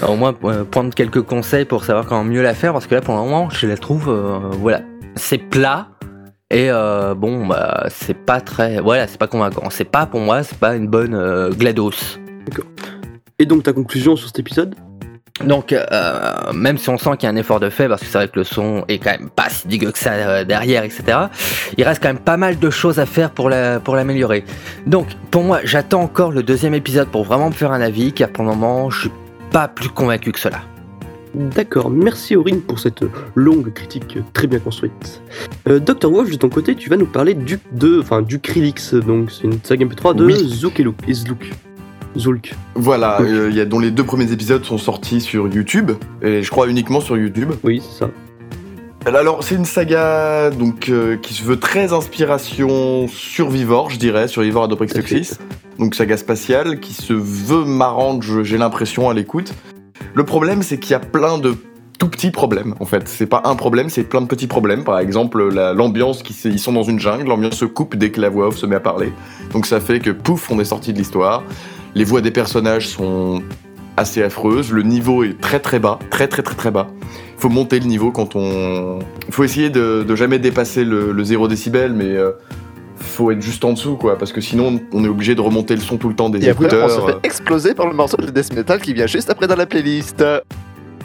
Au 0.06 0.14
moins, 0.16 0.34
euh, 0.44 0.64
prendre 0.64 0.92
quelques 0.94 1.22
conseils 1.22 1.64
pour 1.64 1.84
savoir 1.84 2.06
comment 2.06 2.24
mieux 2.24 2.42
la 2.42 2.54
faire, 2.54 2.72
parce 2.72 2.86
que 2.86 2.94
là, 2.94 3.00
pour 3.00 3.14
le 3.14 3.20
moment, 3.20 3.48
je 3.50 3.66
la 3.66 3.76
trouve, 3.78 4.08
euh, 4.08 4.38
voilà, 4.60 4.82
c'est 5.16 5.38
plat. 5.38 5.88
Et 6.50 6.70
euh, 6.70 7.14
bon, 7.14 7.46
bah, 7.46 7.86
c'est 7.88 8.14
pas 8.16 8.40
très. 8.40 8.80
Voilà, 8.80 9.06
c'est 9.08 9.18
pas 9.18 9.26
convaincant. 9.26 9.70
C'est 9.70 9.84
pas, 9.90 10.06
pour 10.06 10.20
moi, 10.20 10.42
c'est 10.42 10.58
pas 10.58 10.76
une 10.76 10.86
bonne 10.86 11.14
euh, 11.14 11.50
GLaDOS. 11.50 12.18
Et 13.38 13.46
donc, 13.46 13.62
ta 13.64 13.72
conclusion 13.72 14.14
sur 14.16 14.28
cet 14.28 14.38
épisode? 14.38 14.74
Donc, 15.44 15.72
euh, 15.72 16.52
même 16.52 16.78
si 16.78 16.88
on 16.90 16.96
sent 16.96 17.10
qu'il 17.18 17.24
y 17.24 17.26
a 17.26 17.34
un 17.34 17.36
effort 17.36 17.58
de 17.58 17.68
fait, 17.68 17.88
parce 17.88 18.00
que 18.02 18.06
c'est 18.06 18.18
vrai 18.18 18.28
que 18.28 18.38
le 18.38 18.44
son 18.44 18.84
est 18.86 18.98
quand 18.98 19.10
même 19.10 19.30
pas 19.30 19.48
si 19.48 19.66
dégueu 19.66 19.90
que 19.90 19.98
ça 19.98 20.12
euh, 20.12 20.44
derrière, 20.44 20.84
etc., 20.84 21.02
il 21.76 21.82
reste 21.82 22.00
quand 22.00 22.08
même 22.08 22.18
pas 22.20 22.36
mal 22.36 22.58
de 22.58 22.70
choses 22.70 23.00
à 23.00 23.06
faire 23.06 23.30
pour 23.30 23.50
la- 23.50 23.80
pour 23.80 23.96
l'améliorer. 23.96 24.44
Donc, 24.86 25.08
pour 25.32 25.42
moi, 25.42 25.58
j'attends 25.64 26.02
encore 26.02 26.30
le 26.30 26.44
deuxième 26.44 26.72
épisode 26.74 27.08
pour 27.08 27.24
vraiment 27.24 27.48
me 27.48 27.54
faire 27.54 27.72
un 27.72 27.80
avis, 27.80 28.12
car 28.12 28.28
pour 28.28 28.44
le 28.44 28.50
moment, 28.50 28.90
je 28.90 29.00
suis 29.00 29.10
pas 29.50 29.66
plus 29.66 29.88
convaincu 29.88 30.30
que 30.30 30.38
cela. 30.38 30.60
D'accord, 31.34 31.90
merci 31.90 32.36
Aurine 32.36 32.60
pour 32.62 32.78
cette 32.78 33.00
longue 33.34 33.72
critique 33.72 34.18
très 34.34 34.46
bien 34.46 34.60
construite. 34.60 35.20
Euh, 35.68 35.80
Dr. 35.80 36.12
Wolf, 36.12 36.30
de 36.30 36.36
ton 36.36 36.48
côté, 36.48 36.76
tu 36.76 36.88
vas 36.88 36.96
nous 36.96 37.06
parler 37.06 37.34
du, 37.34 37.58
de, 37.72 37.98
enfin, 37.98 38.22
du 38.22 38.40
donc 39.04 39.32
c'est 39.32 39.42
une 39.42 39.58
saga 39.64 39.84
MP3 39.84 40.14
de 40.14 40.24
Oui. 40.26 40.48
Zouk 40.48 40.78
et 40.78 40.84
Look-. 40.84 41.50
Zulk. 42.16 42.54
Voilà, 42.74 43.20
euh, 43.20 43.48
il 43.50 43.56
y 43.56 43.60
a, 43.60 43.64
dont 43.64 43.78
les 43.78 43.90
deux 43.90 44.04
premiers 44.04 44.30
épisodes 44.32 44.64
sont 44.64 44.78
sortis 44.78 45.20
sur 45.20 45.48
YouTube, 45.48 45.92
et 46.22 46.42
je 46.42 46.50
crois 46.50 46.68
uniquement 46.68 47.00
sur 47.00 47.16
YouTube. 47.16 47.50
Oui, 47.62 47.82
c'est 47.82 48.04
ça. 48.04 48.10
Alors, 49.06 49.44
c'est 49.44 49.54
une 49.54 49.66
saga 49.66 50.48
donc 50.50 50.88
euh, 50.88 51.16
qui 51.16 51.34
se 51.34 51.42
veut 51.42 51.58
très 51.58 51.92
inspiration 51.92 53.06
survivor, 53.08 53.90
je 53.90 53.98
dirais, 53.98 54.28
survivor 54.28 54.64
à 54.64 54.68
fait. 54.68 54.86
Toxis. 54.86 55.32
Donc, 55.78 55.94
saga 55.94 56.16
spatiale 56.16 56.80
qui 56.80 56.94
se 56.94 57.12
veut 57.12 57.64
marrante, 57.64 58.22
j'ai 58.42 58.56
l'impression, 58.56 59.10
à 59.10 59.14
l'écoute. 59.14 59.52
Le 60.14 60.24
problème, 60.24 60.62
c'est 60.62 60.78
qu'il 60.78 60.92
y 60.92 60.94
a 60.94 61.00
plein 61.00 61.36
de 61.36 61.54
tout 61.98 62.08
petits 62.08 62.30
problèmes, 62.30 62.74
en 62.80 62.86
fait. 62.86 63.06
C'est 63.06 63.26
pas 63.26 63.42
un 63.44 63.56
problème, 63.56 63.88
c'est 63.90 64.04
plein 64.04 64.20
de 64.22 64.26
petits 64.26 64.46
problèmes. 64.46 64.84
Par 64.84 64.98
exemple, 64.98 65.48
la- 65.52 65.74
l'ambiance, 65.74 66.22
qui 66.22 66.34
ils 66.44 66.58
sont 66.58 66.72
dans 66.72 66.82
une 66.82 66.98
jungle, 66.98 67.28
l'ambiance 67.28 67.56
se 67.56 67.64
coupe 67.66 67.96
dès 67.96 68.10
que 68.10 68.20
la 68.20 68.30
voix 68.30 68.48
off 68.48 68.56
se 68.56 68.64
met 68.66 68.76
à 68.76 68.80
parler. 68.80 69.12
Donc, 69.52 69.66
ça 69.66 69.80
fait 69.80 70.00
que 70.00 70.10
pouf, 70.10 70.50
on 70.50 70.58
est 70.60 70.64
sorti 70.64 70.92
de 70.94 70.98
l'histoire. 70.98 71.42
Les 71.94 72.04
voix 72.04 72.20
des 72.20 72.30
personnages 72.30 72.88
sont 72.88 73.42
assez 73.96 74.22
affreuses. 74.22 74.72
Le 74.72 74.82
niveau 74.82 75.22
est 75.24 75.40
très 75.40 75.60
très 75.60 75.78
bas, 75.78 75.98
très 76.10 76.28
très 76.28 76.42
très 76.42 76.54
très 76.54 76.70
bas 76.70 76.88
faut 77.44 77.50
monter 77.50 77.78
le 77.78 77.86
niveau 77.86 78.10
quand 78.10 78.36
on. 78.36 79.00
faut 79.30 79.44
essayer 79.44 79.68
de, 79.68 80.02
de 80.02 80.16
jamais 80.16 80.38
dépasser 80.38 80.82
le, 80.82 81.12
le 81.12 81.24
0 81.24 81.46
décibel, 81.46 81.92
mais 81.92 82.06
euh, 82.06 82.30
faut 82.96 83.30
être 83.30 83.42
juste 83.42 83.64
en 83.66 83.72
dessous, 83.72 83.96
quoi, 83.96 84.16
parce 84.16 84.32
que 84.32 84.40
sinon 84.40 84.80
on 84.92 85.04
est 85.04 85.08
obligé 85.08 85.34
de 85.34 85.42
remonter 85.42 85.74
le 85.74 85.82
son 85.82 85.98
tout 85.98 86.08
le 86.08 86.14
temps 86.14 86.30
des 86.30 86.42
Et 86.44 86.48
après, 86.48 86.64
on 86.64 86.68
écouteurs. 86.68 86.90
se 86.90 87.06
fait 87.06 87.18
exploser 87.22 87.74
par 87.74 87.86
le 87.86 87.94
morceau 87.94 88.16
de 88.16 88.30
death 88.30 88.54
metal 88.54 88.80
qui 88.80 88.94
vient 88.94 89.06
juste 89.06 89.28
après 89.28 89.46
dans 89.46 89.56
la 89.56 89.66
playlist. 89.66 90.24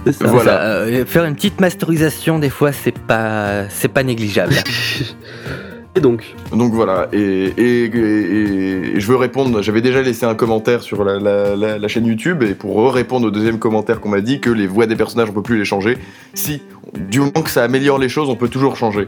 C'est 0.05 0.13
ça. 0.13 0.27
Voilà. 0.27 0.51
Ça, 0.51 0.63
euh, 0.63 1.05
faire 1.05 1.25
une 1.25 1.35
petite 1.35 1.59
masterisation, 1.59 2.39
des 2.39 2.49
fois, 2.49 2.71
c'est 2.71 2.97
pas, 2.97 3.67
c'est 3.67 3.89
pas 3.89 4.03
négligeable. 4.03 4.53
Et 5.95 6.01
donc, 6.01 6.35
Donc 6.51 6.71
voilà, 6.73 7.09
et, 7.11 7.17
et- 7.17 7.85
et- 7.85 8.95
et 8.95 8.99
je 8.99 9.07
veux 9.07 9.15
répondre, 9.17 9.61
j'avais 9.63 9.81
déjà 9.81 10.01
laissé 10.03 10.25
un 10.25 10.35
commentaire 10.35 10.81
sur 10.83 11.03
la, 11.03 11.19
la- 11.19 11.55
la- 11.55 11.77
la 11.79 11.87
chaîne 11.87 12.05
YouTube, 12.05 12.43
et 12.43 12.53
pour 12.53 12.93
répondre 12.93 13.25
au 13.27 13.31
deuxième 13.31 13.57
commentaire 13.57 13.99
qu'on 13.99 14.09
m'a 14.09 14.21
dit 14.21 14.39
que 14.39 14.51
les 14.51 14.67
voix 14.67 14.85
des 14.85 14.95
personnages 14.95 15.29
on 15.31 15.33
peut 15.33 15.41
plus 15.41 15.57
les 15.57 15.65
changer, 15.65 15.97
si, 16.35 16.61
du 17.09 17.19
moment 17.19 17.41
que 17.43 17.49
ça 17.49 17.63
améliore 17.63 17.97
les 17.97 18.07
choses, 18.09 18.29
on 18.29 18.35
peut 18.35 18.49
toujours 18.49 18.77
changer. 18.77 19.07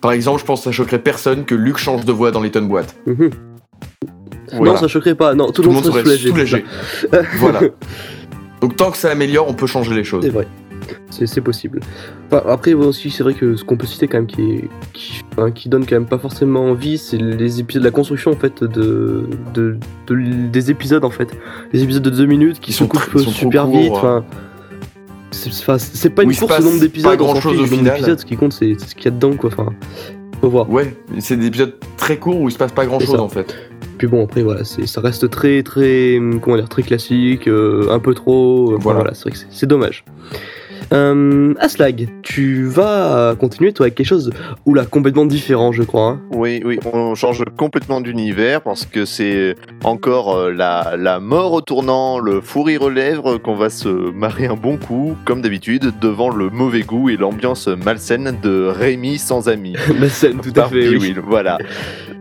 Par 0.00 0.10
exemple, 0.12 0.40
je 0.40 0.44
pense 0.44 0.60
que 0.60 0.64
ça 0.64 0.72
choquerait 0.72 0.98
personne 0.98 1.44
que 1.44 1.54
Luc 1.54 1.78
change 1.78 2.04
de 2.04 2.12
voix 2.12 2.32
dans 2.32 2.40
les 2.42 2.50
tonnes 2.50 2.68
boîtes. 2.68 2.96
mhm. 3.06 3.30
Voilà. 4.52 4.72
non, 4.72 4.78
ça 4.78 4.88
choquerait 4.88 5.14
pas. 5.16 5.34
Non, 5.34 5.50
tout, 5.50 5.62
Tout 5.62 5.68
le 5.70 5.74
monde 5.74 5.84
serait 5.84 6.02
soulagé. 6.02 6.28
soulagé. 6.30 6.64
voilà. 7.38 7.60
Donc 8.60 8.76
tant 8.76 8.90
que 8.92 8.96
ça 8.96 9.10
améliore, 9.10 9.48
on 9.48 9.54
peut 9.54 9.66
changer 9.66 9.92
les 9.94 10.04
choses. 10.04 10.22
C'est 10.24 10.30
vrai. 10.30 10.46
C'est 11.10 11.40
possible. 11.40 11.80
Enfin, 12.30 12.42
après, 12.48 12.74
aussi, 12.74 13.10
c'est 13.10 13.22
vrai 13.22 13.34
que 13.34 13.56
ce 13.56 13.64
qu'on 13.64 13.76
peut 13.76 13.86
citer 13.86 14.06
quand 14.08 14.18
même 14.18 14.26
qui, 14.26 14.42
est- 14.42 14.68
qui, 15.54 15.68
donne 15.68 15.86
quand 15.86 15.96
même 15.96 16.06
pas 16.06 16.18
forcément 16.18 16.64
envie, 16.66 16.98
c'est 16.98 17.16
les 17.18 17.60
épisodes, 17.60 17.82
la 17.82 17.90
construction 17.90 18.30
en 18.32 18.36
fait 18.36 18.62
de, 18.62 19.24
de, 19.54 19.76
de- 20.06 20.46
des 20.48 20.70
épisodes 20.70 21.04
en 21.04 21.10
fait. 21.10 21.28
Les 21.72 21.82
épisodes 21.82 22.02
de 22.02 22.10
2 22.10 22.26
minutes 22.26 22.60
qui 22.60 22.70
Ils 22.70 22.74
se 22.74 22.78
sont 22.80 22.88
coupent 22.88 23.18
sont 23.18 23.30
super 23.30 23.66
vite. 23.66 23.92
Enfin, 23.92 24.24
c'est 25.78 26.10
pas 26.10 26.22
une 26.22 26.34
course 26.34 26.58
au 26.60 26.62
nombre 26.62 26.80
d'épisodes, 26.80 27.16
grand-chose 27.18 27.52
fiche 27.52 27.72
au 27.72 27.76
final. 27.76 28.18
Ce 28.18 28.24
qui 28.24 28.36
compte, 28.36 28.52
c'est 28.52 28.78
ce 28.80 28.94
qu'il 28.94 29.04
y 29.06 29.08
a 29.08 29.10
dedans, 29.10 29.34
quoi. 29.36 29.50
Enfin, 29.52 29.72
faut 30.40 30.48
voir. 30.50 30.70
Ouais, 30.70 30.94
c'est 31.18 31.36
des 31.36 31.46
épisodes 31.46 31.74
très 31.96 32.16
courts 32.18 32.40
où 32.40 32.48
il 32.48 32.52
se 32.52 32.58
passe 32.58 32.72
pas 32.72 32.86
grand 32.86 33.00
chose 33.00 33.16
ça. 33.16 33.22
en 33.22 33.28
fait. 33.28 33.54
Puis 33.98 34.06
bon, 34.06 34.24
après, 34.24 34.42
voilà, 34.42 34.64
ça 34.64 35.00
reste 35.00 35.30
très, 35.30 35.62
très, 35.62 36.18
hum, 36.18 36.40
comment 36.40 36.56
dire, 36.56 36.68
très 36.68 36.82
classique, 36.82 37.48
euh, 37.48 37.88
un 37.90 37.98
peu 37.98 38.14
trop. 38.14 38.72
euh, 38.72 38.76
Voilà. 38.80 39.00
Voilà, 39.00 39.14
c'est 39.14 39.22
vrai 39.22 39.30
que 39.32 39.38
c'est 39.50 39.66
dommage. 39.66 40.04
Euh, 40.92 41.54
Aslag, 41.58 42.08
tu 42.22 42.64
vas 42.66 43.34
continuer 43.38 43.72
toi 43.72 43.86
avec 43.86 43.96
quelque 43.96 44.06
chose 44.06 44.30
oula 44.66 44.84
complètement 44.84 45.26
différent, 45.26 45.72
je 45.72 45.82
crois. 45.82 46.10
hein. 46.10 46.20
Oui, 46.32 46.62
oui, 46.64 46.78
on 46.92 47.14
change 47.14 47.42
complètement 47.56 48.00
d'univers 48.00 48.60
parce 48.62 48.86
que 48.86 49.04
c'est 49.04 49.56
encore 49.84 50.36
euh, 50.36 50.52
la, 50.52 50.94
la 50.96 51.18
mort 51.18 51.52
au 51.54 51.60
tournant, 51.60 52.18
le 52.18 52.40
fou 52.40 52.62
rire 52.62 52.82
aux 52.82 52.90
lèvres 52.90 53.38
qu'on 53.38 53.56
va 53.56 53.68
se 53.70 53.88
marrer 53.88 54.46
un 54.46 54.54
bon 54.54 54.76
coup, 54.76 55.16
comme 55.24 55.40
d'habitude, 55.42 55.92
devant 56.00 56.30
le 56.30 56.50
mauvais 56.50 56.82
goût 56.82 57.08
et 57.10 57.16
l'ambiance 57.16 57.66
malsaine 57.66 58.36
de 58.42 58.66
Rémi 58.66 59.18
sans 59.18 59.48
amis. 59.48 59.74
La 60.00 60.08
scène, 60.08 60.38
tout 60.40 60.52
à 60.60 60.68
fait. 60.68 60.88
oui. 60.96 61.14
Voilà. 61.26 61.58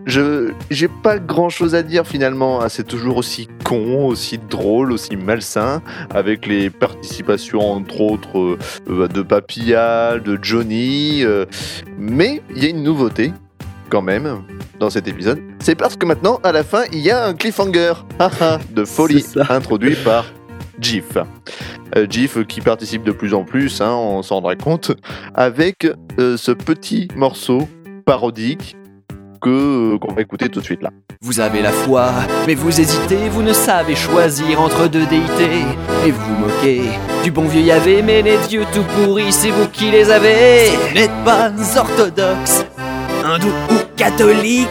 Je 0.08 0.52
j'ai 0.70 0.88
pas 0.88 1.18
grand 1.18 1.50
chose 1.50 1.74
à 1.74 1.82
dire 1.82 2.06
finalement. 2.06 2.62
hein. 2.62 2.70
C'est 2.70 2.86
toujours 2.88 3.18
aussi 3.18 3.48
con, 3.64 4.06
aussi 4.06 4.38
drôle, 4.38 4.92
aussi 4.92 5.16
malsain, 5.16 5.82
avec 6.14 6.46
les 6.46 6.70
participations 6.70 7.72
entre 7.72 8.02
autres 8.02 8.55
de 8.88 9.22
Papilla, 9.22 10.20
de 10.20 10.38
Johnny. 10.42 11.24
euh, 11.24 11.46
mais 11.98 12.42
il 12.56 12.64
y 12.64 12.68
a 12.68 12.70
une 12.70 12.84
nouveauté 12.84 13.34
quand 13.90 14.02
même 14.02 14.44
dans 14.80 14.90
cet 14.90 15.08
épisode. 15.08 15.40
C'est 15.60 15.76
parce 15.76 15.96
que 15.96 16.06
maintenant, 16.06 16.40
à 16.44 16.52
la 16.52 16.64
fin, 16.64 16.84
il 16.92 17.00
y 17.00 17.12
a 17.12 17.26
un 17.26 17.34
cliffhanger 17.34 17.94
de 18.72 18.86
folie 18.86 19.26
introduit 19.50 19.96
par 19.96 20.26
GIF. 20.80 21.18
Euh, 21.96 22.08
GIF 22.10 22.46
qui 22.48 22.62
participe 22.62 23.04
de 23.04 23.12
plus 23.12 23.34
en 23.34 23.44
plus, 23.44 23.82
hein, 23.82 23.94
on 23.94 24.22
s'en 24.24 24.36
rendra 24.36 24.56
compte, 24.56 24.92
avec 25.34 25.88
euh, 26.20 26.38
ce 26.38 26.52
petit 26.52 27.08
morceau 27.16 27.68
parodique 28.06 28.76
que 29.40 29.96
euh, 29.96 29.98
qu'on 29.98 30.14
va 30.14 30.22
écouter 30.22 30.50
tout 30.50 30.60
de 30.60 30.66
suite 30.66 30.82
là. 30.82 30.90
Vous 31.22 31.40
avez 31.40 31.62
la 31.62 31.72
foi, 31.72 32.12
mais 32.48 32.56
vous 32.56 32.80
hésitez, 32.80 33.30
vous 33.30 33.42
ne 33.42 33.54
savez 33.54 33.96
choisir 33.96 34.62
entre 34.62 34.88
deux 34.88 35.06
déités. 35.06 35.66
Et 36.06 36.12
vous 36.12 36.22
vous 36.22 36.46
moquez 36.46 36.84
du 37.24 37.32
bon 37.32 37.46
vieux 37.46 37.62
Yahvé, 37.62 38.02
mais 38.02 38.22
les 38.22 38.38
dieux 38.48 38.66
tout 38.74 38.84
pourris, 38.84 39.32
c'est 39.32 39.50
vous 39.50 39.68
qui 39.68 39.92
les 39.92 40.10
avez. 40.10 40.70
Vous 40.90 40.96
n'êtes 40.96 41.24
pas 41.24 41.52
orthodoxe, 41.78 42.66
hindou 43.24 43.50
ou 43.70 43.76
catholique, 43.96 44.68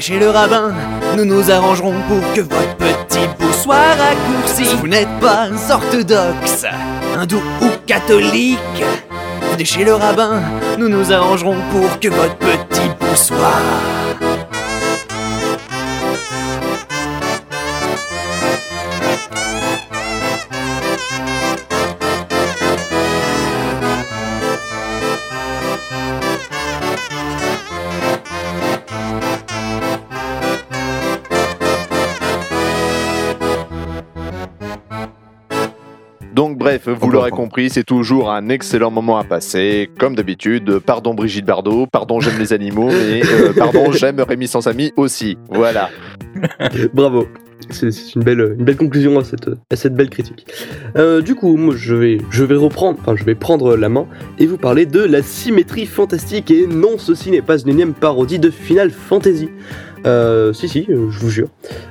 chez 0.00 0.18
le 0.18 0.30
rabbin, 0.30 0.72
nous 1.16 1.24
nous 1.24 1.50
arrangerons 1.50 1.94
pour 2.08 2.32
que 2.32 2.40
votre 2.40 2.76
petit 2.76 3.26
bout 3.38 3.52
soit 3.52 3.76
raccourci. 3.76 4.64
Si 4.64 4.76
vous 4.76 4.86
n'êtes 4.86 5.08
pas 5.20 5.48
orthodoxe, 5.70 6.66
hindou 7.16 7.42
ou 7.60 7.66
catholique, 7.86 8.58
chez 9.64 9.84
le 9.84 9.94
rabbin, 9.94 10.40
nous 10.78 10.88
nous 10.88 11.12
arrangerons 11.12 11.56
pour 11.72 11.98
que 11.98 12.08
votre 12.08 12.36
petit 12.36 12.88
bout 13.26 14.17
bref, 36.68 36.88
vous 36.88 37.10
l'aurez 37.10 37.30
compris, 37.30 37.70
c'est 37.70 37.84
toujours 37.84 38.30
un 38.30 38.50
excellent 38.50 38.90
moment 38.90 39.16
à 39.16 39.24
passer, 39.24 39.88
comme 39.98 40.14
d'habitude. 40.14 40.80
Pardon 40.80 41.14
Brigitte 41.14 41.46
Bardot, 41.46 41.86
pardon 41.86 42.20
j'aime 42.20 42.38
les 42.38 42.52
animaux, 42.52 42.88
mais 42.88 43.22
euh, 43.24 43.52
pardon 43.56 43.90
j'aime 43.92 44.20
Rémi 44.20 44.48
sans 44.48 44.66
amis 44.66 44.92
aussi. 44.96 45.38
Voilà. 45.48 45.88
Bravo. 46.92 47.26
C'est 47.70 48.14
une 48.14 48.22
belle, 48.22 48.54
une 48.58 48.64
belle 48.64 48.76
conclusion 48.76 49.18
à 49.18 49.24
cette, 49.24 49.50
à 49.70 49.76
cette 49.76 49.94
belle 49.94 50.10
critique. 50.10 50.46
Euh, 50.96 51.20
du 51.20 51.34
coup, 51.34 51.56
moi, 51.56 51.74
je 51.76 51.94
vais, 51.94 52.18
je 52.30 52.44
vais 52.44 52.54
reprendre, 52.54 52.98
enfin, 53.00 53.14
je 53.16 53.24
vais 53.24 53.34
prendre 53.34 53.76
la 53.76 53.88
main 53.88 54.06
et 54.38 54.46
vous 54.46 54.56
parler 54.56 54.86
de 54.86 55.00
la 55.00 55.22
symétrie 55.22 55.86
fantastique. 55.86 56.50
Et 56.50 56.66
non, 56.66 56.98
ceci 56.98 57.30
n'est 57.30 57.42
pas 57.42 57.58
une 57.58 57.68
énième 57.68 57.94
parodie 57.94 58.38
de 58.38 58.50
Final 58.50 58.90
Fantasy. 58.90 59.48
Euh, 60.06 60.52
si, 60.52 60.68
si, 60.68 60.86
euh, 60.88 61.10
je 61.10 61.18
vous 61.18 61.30
jure. 61.30 61.48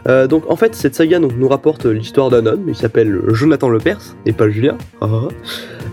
Euh, 0.07 0.27
donc, 0.27 0.50
en 0.50 0.55
fait, 0.55 0.74
cette 0.75 0.95
saga 0.95 1.19
donc, 1.19 1.33
nous 1.38 1.47
rapporte 1.47 1.86
l'histoire 1.86 2.29
d'un 2.29 2.45
homme. 2.45 2.63
Il 2.67 2.75
s'appelle 2.75 3.19
Jonathan 3.27 3.69
Lepers 3.69 4.15
et 4.25 4.33
pas 4.33 4.50
Julien. 4.50 4.77
Ah, 5.01 5.09
ah. 5.12 5.27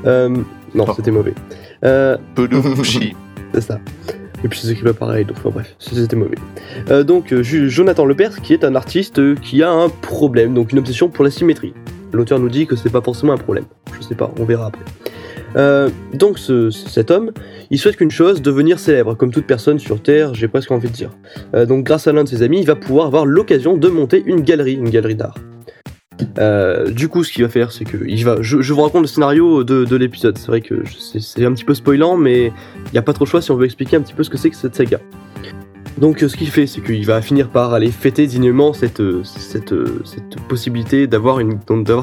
Euh, 0.06 0.36
non, 0.74 0.86
c'était 0.94 1.10
mauvais. 1.10 1.34
Euh, 1.84 2.16
Peu 2.34 2.48
de 2.48 2.60
chi. 2.82 3.14
c'est 3.52 3.60
ça. 3.60 3.80
Et 4.44 4.48
puis 4.48 4.58
ça 4.60 4.68
s'écrit 4.68 4.84
pas 4.84 4.92
pareil, 4.92 5.24
donc 5.24 5.38
enfin, 5.38 5.50
bref, 5.54 5.74
c'était 5.78 6.16
mauvais. 6.16 6.36
Euh, 6.90 7.02
donc 7.02 7.32
euh, 7.32 7.42
Jonathan 7.42 8.04
Lepers, 8.04 8.42
qui 8.42 8.52
est 8.52 8.62
un 8.62 8.74
artiste 8.74 9.18
euh, 9.18 9.34
qui 9.34 9.62
a 9.62 9.70
un 9.70 9.88
problème, 9.88 10.52
donc 10.52 10.70
une 10.72 10.78
obsession 10.78 11.08
pour 11.08 11.24
la 11.24 11.30
symétrie. 11.30 11.72
L'auteur 12.12 12.38
nous 12.38 12.50
dit 12.50 12.66
que 12.66 12.76
c'est 12.76 12.92
pas 12.92 13.00
forcément 13.00 13.32
un 13.32 13.38
problème. 13.38 13.64
Je 13.98 14.04
sais 14.06 14.14
pas, 14.14 14.30
on 14.38 14.44
verra 14.44 14.66
après. 14.66 14.84
Donc 16.12 16.38
ce- 16.38 16.70
cet 16.70 17.10
homme, 17.10 17.30
il 17.70 17.78
souhaite 17.78 17.96
qu'une 17.96 18.10
chose, 18.10 18.42
devenir 18.42 18.78
célèbre, 18.78 19.14
comme 19.14 19.30
toute 19.32 19.46
personne 19.46 19.78
sur 19.78 20.02
Terre, 20.02 20.34
j'ai 20.34 20.48
presque 20.48 20.70
envie 20.72 20.88
de 20.88 20.92
dire. 20.92 21.10
Donc 21.66 21.84
grâce 21.84 22.06
à 22.08 22.12
l'un 22.12 22.24
de 22.24 22.28
ses 22.28 22.42
amis, 22.42 22.58
il 22.60 22.66
va 22.66 22.74
pouvoir 22.76 23.06
avoir 23.06 23.24
l'occasion 23.24 23.76
de 23.76 23.88
monter 23.88 24.22
une 24.26 24.40
galerie, 24.42 24.74
une 24.74 24.90
galerie 24.90 25.14
d'art. 25.14 25.36
Euh, 26.38 26.90
du 26.90 27.08
coup, 27.08 27.24
ce 27.24 27.32
qu'il 27.32 27.42
va 27.42 27.48
faire, 27.48 27.72
c'est 27.72 27.84
que 27.84 27.96
il 28.06 28.24
va. 28.24 28.36
Je, 28.40 28.72
vous 28.72 28.82
raconte 28.82 29.02
le 29.02 29.08
scénario 29.08 29.64
de, 29.64 29.84
de 29.84 29.96
l'épisode. 29.96 30.38
C'est 30.38 30.48
vrai 30.48 30.60
que 30.60 30.82
c'est 30.88 31.44
un 31.44 31.52
petit 31.52 31.64
peu 31.64 31.74
spoilant, 31.74 32.16
mais 32.16 32.46
il 32.46 32.92
n'y 32.92 32.98
a 32.98 33.02
pas 33.02 33.12
trop 33.12 33.24
de 33.24 33.30
choix 33.30 33.42
si 33.42 33.50
on 33.50 33.56
veut 33.56 33.66
expliquer 33.66 33.96
un 33.96 34.00
petit 34.00 34.14
peu 34.14 34.22
ce 34.22 34.30
que 34.30 34.36
c'est 34.36 34.50
que 34.50 34.56
cette 34.56 34.74
saga. 34.74 34.98
Donc 35.98 36.22
euh, 36.22 36.28
ce 36.28 36.36
qu'il 36.36 36.48
fait, 36.48 36.66
c'est 36.66 36.80
qu'il 36.80 37.04
va 37.06 37.22
finir 37.22 37.48
par 37.48 37.72
aller 37.72 37.90
fêter 37.90 38.26
dignement 38.26 38.72
cette, 38.72 39.00
euh, 39.00 39.22
cette, 39.24 39.74
cette 40.04 40.40
possibilité 40.48 41.06
d'avoir 41.06 41.38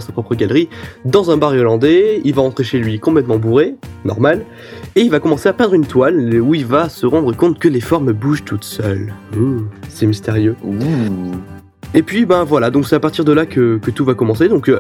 sa 0.02 0.12
propre 0.12 0.36
galerie 0.36 0.70
dans 1.06 1.32
un 1.32 1.38
bar 1.38 1.56
irlandais. 1.56 2.22
Il 2.24 2.34
va 2.34 2.42
rentrer 2.42 2.64
chez 2.64 2.80
lui 2.80 3.00
complètement 3.00 3.38
bourré, 3.38 3.76
normal, 4.06 4.46
et 4.96 5.02
il 5.02 5.12
va 5.12 5.20
commencer 5.20 5.50
à 5.50 5.54
peindre 5.54 5.74
une 5.74 5.86
toile 5.86 6.40
où 6.40 6.56
il 6.56 6.66
va 6.66 6.90
se 6.90 7.06
rendre 7.06 7.36
compte 7.36 7.60
que 7.60 7.68
les 7.68 7.82
formes 7.82 8.14
bougent 8.14 8.46
toutes 8.46 8.64
seules. 8.64 9.14
Ouh, 9.38 9.64
c'est 9.90 10.06
mystérieux. 10.06 10.56
Et 11.94 12.04
puis 12.04 12.26
ben 12.26 12.46
voilà, 12.46 12.70
donc 12.70 12.88
c'est 12.88 12.96
à 12.96 13.00
partir 13.02 13.26
de 13.26 13.34
là 13.34 13.46
que, 13.46 13.80
tout 13.94 14.06
va 14.06 14.14
commencer. 14.14 14.48
Donc 14.48 14.70
euh, 14.70 14.80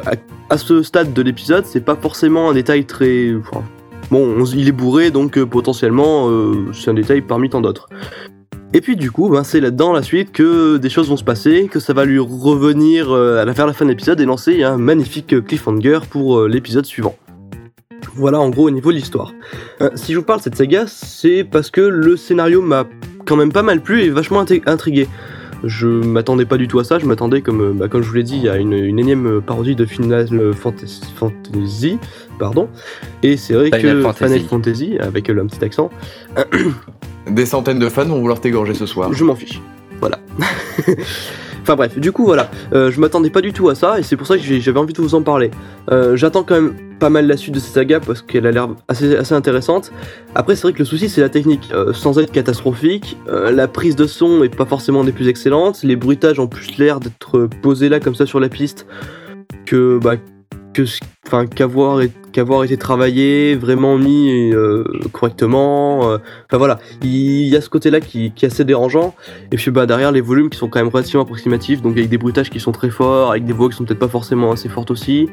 à, 0.50 0.58
ce 0.58 0.82
stade 0.82 1.12
de 1.12 1.22
l'épisode, 1.22 1.65
c'est 1.65 1.84
pas 1.84 1.96
forcément 1.96 2.50
un 2.50 2.53
détail 2.53 2.86
très. 2.86 3.34
bon, 4.10 4.36
on- 4.39 4.46
il 4.46 4.68
est 4.68 4.72
bourré, 4.74 5.12
donc 5.12 5.38
euh, 5.38 5.46
potentiellement 5.46 6.30
euh, 6.30 6.72
c'est 6.74 6.89
un 6.89 6.94
détail 6.94 7.22
parmi 7.22 7.50
tant 7.50 7.60
d'autres. 7.60 7.89
Et 8.74 8.80
puis 8.80 8.96
du 8.96 9.12
coup, 9.12 9.27
ben, 9.27 9.44
c'est 9.44 9.60
là-dedans 9.60 9.91
la 9.91 10.03
suite 10.03 10.32
que 10.32 10.77
des 10.77 10.89
choses 10.89 11.10
vont 11.10 11.18
se 11.18 11.25
passer, 11.25 11.68
que 11.70 11.82
ça 11.82 11.91
va 11.91 12.06
lui 12.06 12.20
revenir 12.20 13.12
euh, 13.12 13.41
à 13.41 13.46
la, 13.46 13.51
vers 13.51 13.68
la 13.68 13.74
fin 13.74 13.84
de 13.84 13.89
l'épisode 13.89 14.22
et 14.22 14.25
lancer 14.25 14.63
un 14.63 14.77
magnifique 14.77 15.46
cliffhanger 15.46 16.00
pour 16.10 16.48
l'épisode 16.48 16.86
suivant. 16.86 17.18
Voilà 18.15 18.39
en 18.39 18.50
gros 18.50 18.68
au 18.68 18.72
niveau 18.72 18.91
de 18.91 18.98
l'histoire. 18.98 19.34
Si 19.96 20.13
je 20.13 20.18
vous 20.18 20.24
parle 20.25 20.39
de 20.39 20.44
cette 20.44 20.56
saga, 20.56 20.86
c'est 20.88 21.46
parce 21.50 21.70
que 21.70 21.82
le 21.82 22.18
scénario 22.18 22.62
m'a 22.62 22.86
quand 23.25 23.36
même 23.36 23.51
pas 23.51 23.63
mal 23.63 23.82
plu 23.82 24.01
et 24.01 24.10
vachement 24.10 24.44
intrigué. 24.65 25.08
Je 25.63 25.88
m'attendais 25.88 26.46
pas 26.46 26.58
du 26.58 26.68
tout 26.68 26.80
à 26.80 26.84
ça, 26.84 27.00
je 27.00 27.06
m'attendais 27.06 27.41
comme, 27.41 27.62
euh, 27.62 27.74
bah, 27.74 27.88
comme 27.88 28.01
je 28.01 28.10
vous 28.10 28.15
l'ai 28.15 28.24
dit, 28.24 28.50
à 28.50 28.58
une, 28.58 28.74
une 28.74 29.00
énième 29.00 29.27
euh, 29.27 29.41
parodie 29.41 29.75
de 29.75 29.86
Final 29.86 30.53
Fantasy, 30.53 32.00
pardon. 32.39 32.68
Et 33.24 33.38
c'est 33.38 33.53
vrai 33.53 33.65
Final 33.65 33.98
que 33.98 34.01
Fantasy. 34.01 34.24
Final 34.24 34.48
Fantasy, 34.48 34.98
avec 35.00 35.30
euh, 35.30 35.41
un 35.41 35.46
petit 35.46 35.63
accent, 35.63 35.89
Des 37.30 37.46
centaines 37.46 37.80
de 37.80 37.89
fans 37.89 38.06
vont 38.06 38.20
vouloir 38.20 38.41
t'égorger 38.41 38.74
ce 38.74 38.86
soir. 38.86 39.13
je 39.13 39.24
m'en 39.24 39.36
fiche. 39.36 39.62
Voilà. 40.00 40.20
enfin 41.62 41.75
bref, 41.75 41.98
du 42.00 42.12
coup 42.12 42.25
voilà, 42.25 42.50
Euh, 42.74 42.91
je 42.91 43.00
m'attendais 43.00 43.30
pas 43.30 43.41
du 43.41 43.53
tout 43.53 43.70
à 43.70 43.75
ça 43.75 44.00
et 44.00 44.03
c'est 44.03 44.15
pour 44.18 44.27
ça 44.27 44.38
que 44.38 44.44
j'avais 44.44 44.80
envie 44.80 44.94
de 44.94 45.01
vous 45.01 45.15
en 45.15 45.22
parler. 45.22 45.51
Euh, 45.91 46.15
J'attends 46.15 46.44
quand 46.44 46.56
même 46.56 46.74
pas 47.00 47.10
mal 47.10 47.27
la 47.27 47.38
suite 47.38 47.56
de 47.56 47.60
cette 47.60 47.74
saga 47.74 48.00
parce 48.00 48.22
qu'elle 48.22 48.46
a 48.46 48.51
l'air 48.51 48.70
assez, 48.88 49.34
intéressante. 49.34 49.91
Après 50.36 50.56
c'est 50.56 50.63
vrai 50.63 50.74
que 50.74 50.80
le 50.80 50.86
souci 50.86 51.10
c'est 51.10 51.22
la 51.22 51.30
technique, 51.30 51.70
Euh, 51.74 51.94
sans 51.94 52.20
être 52.20 52.32
catastrophique, 52.32 53.18
la 53.27 53.68
prise 53.68 53.96
de 53.96 54.08
son 54.08 54.44
est 54.44 54.56
pas 54.56 54.65
forcément 54.65 55.03
des 55.03 55.12
plus 55.12 55.27
excellentes, 55.27 55.84
les 55.84 55.96
bruitages 55.96 56.39
ont 56.39 56.48
plus 56.48 56.77
l'air 56.77 57.00
d'être 57.00 57.48
posés 57.62 57.89
là 57.89 58.00
comme 58.00 58.15
ça 58.15 58.25
sur 58.25 58.39
la 58.39 58.50
piste 58.50 58.86
que 59.65 60.00
bah 60.01 60.15
que 60.74 60.84
enfin 61.28 61.46
qu'avoir 61.48 62.00
qu'avoir 62.32 62.63
été 62.63 62.78
travaillé 62.78 63.56
vraiment 63.56 63.98
mis 63.98 64.51
euh, 64.54 64.84
correctement 65.12 66.10
euh, 66.12 66.18
enfin 66.48 66.58
voilà 66.58 66.80
il 67.04 67.48
y 67.48 67.56
a 67.56 67.62
ce 67.62 67.70
côté 67.70 67.90
là 67.92 68.00
qui, 68.00 68.32
qui 68.32 68.46
est 68.46 68.48
assez 68.51 68.63
dérangeant 68.63 69.13
et 69.51 69.58
puis 69.58 69.70
bah 69.72 69.86
derrière 69.86 70.12
les 70.12 70.22
volumes 70.22 70.50
qui 70.50 70.58
sont 70.58 70.70
quand 70.70 70.80
même 70.80 70.88
relativement 70.90 71.24
approximatifs, 71.24 71.82
donc 71.82 71.94
avec 71.98 72.10
des 72.10 72.18
bruitages 72.18 72.50
qui 72.50 72.60
sont 72.60 72.72
très 72.72 72.90
forts, 72.90 73.32
avec 73.32 73.46
des 73.46 73.54
voix 73.54 73.70
qui 73.70 73.75
sont 73.75 73.84
peut-être 73.86 74.00
pas 74.00 74.08
forcément 74.08 74.51
assez 74.51 74.70
fortes 74.70 74.92
aussi. 74.92 75.28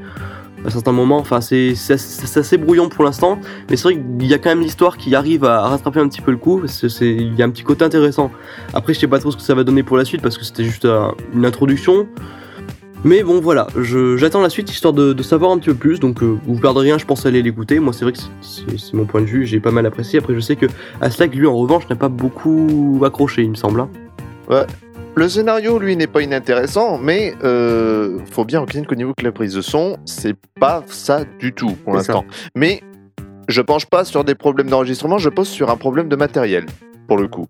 À 0.66 0.70
certains 0.70 0.90
moments, 0.90 1.18
enfin 1.18 1.40
c'est 1.40 1.70
assez, 1.88 2.38
assez 2.38 2.56
brouillon 2.58 2.88
pour 2.88 3.04
l'instant, 3.04 3.38
mais 3.70 3.76
c'est 3.76 3.84
vrai 3.84 3.94
qu'il 4.18 4.26
y 4.28 4.34
a 4.34 4.38
quand 4.38 4.48
même 4.48 4.60
l'histoire 4.60 4.96
qui 4.96 5.14
arrive 5.14 5.44
à 5.44 5.60
rattraper 5.68 6.00
un 6.00 6.08
petit 6.08 6.20
peu 6.20 6.32
le 6.32 6.36
coup. 6.36 6.62
c'est- 6.66 6.88
Il 7.14 7.36
y 7.36 7.42
a 7.42 7.46
un 7.46 7.50
petit 7.50 7.62
côté 7.62 7.84
intéressant. 7.84 8.32
Après, 8.74 8.92
je 8.92 8.98
sais 8.98 9.06
pas 9.06 9.20
trop 9.20 9.30
ce 9.30 9.36
que 9.36 9.42
ça 9.42 9.54
va 9.54 9.62
donner 9.62 9.84
pour 9.84 9.96
la 9.96 10.04
suite 10.04 10.20
parce 10.20 10.36
que 10.36 10.44
c'était 10.44 10.64
juste 10.64 10.84
un- 10.84 11.14
une 11.32 11.46
introduction. 11.46 12.08
Mais 13.04 13.22
bon, 13.22 13.40
voilà, 13.40 13.68
j'attends 14.16 14.40
la 14.40 14.50
suite 14.50 14.70
histoire 14.70 14.92
de, 14.92 15.12
de 15.12 15.22
savoir 15.22 15.52
un 15.52 15.58
petit 15.58 15.68
peu 15.70 15.74
plus. 15.76 16.00
Donc, 16.00 16.22
euh, 16.22 16.36
vous 16.46 16.58
perdez 16.58 16.80
rien, 16.80 16.98
je 16.98 17.04
pense 17.04 17.24
aller 17.26 17.42
l'écouter. 17.42 17.78
Moi, 17.78 17.92
c'est 17.92 18.04
vrai 18.04 18.12
que 18.12 18.18
c'est- 18.40 18.92
mon 18.92 19.04
point 19.06 19.20
de 19.20 19.26
vue, 19.26 19.46
j'ai 19.46 19.60
pas 19.60 19.70
mal 19.70 19.86
apprécié. 19.86 20.18
Après, 20.18 20.34
je 20.34 20.40
sais 20.40 20.56
que 20.56 20.66
Aslak, 21.00 21.34
lui, 21.34 21.46
en 21.46 21.56
revanche, 21.56 21.88
n'a 21.88 21.96
pas 21.96 22.08
beaucoup 22.08 23.00
accroché, 23.04 23.42
il 23.44 23.50
me 23.50 23.54
semble. 23.54 23.80
hein. 23.80 23.88
Le 25.14 25.28
scénario, 25.28 25.78
lui, 25.78 25.96
n'est 25.96 26.06
pas 26.06 26.22
inintéressant, 26.22 26.98
mais 26.98 27.34
euh, 27.44 28.18
faut 28.30 28.44
bien 28.44 28.60
reconnaître 28.60 28.88
qu'au 28.88 28.94
niveau 28.94 29.12
de 29.18 29.24
la 29.24 29.32
prise 29.32 29.54
de 29.54 29.60
son, 29.62 29.96
c'est 30.04 30.36
pas 30.60 30.82
ça 30.86 31.24
du 31.40 31.52
tout 31.52 31.72
pour 31.84 31.94
l'instant. 31.94 32.24
Mais 32.54 32.82
je 33.48 33.60
penche 33.62 33.86
pas 33.86 34.04
sur 34.04 34.22
des 34.24 34.34
problèmes 34.36 34.68
d'enregistrement, 34.68 35.18
je 35.18 35.28
pense 35.28 35.48
sur 35.48 35.70
un 35.70 35.76
problème 35.76 36.08
de 36.08 36.14
matériel, 36.16 36.66
pour 37.08 37.16
le 37.16 37.26
coup. 37.26 37.46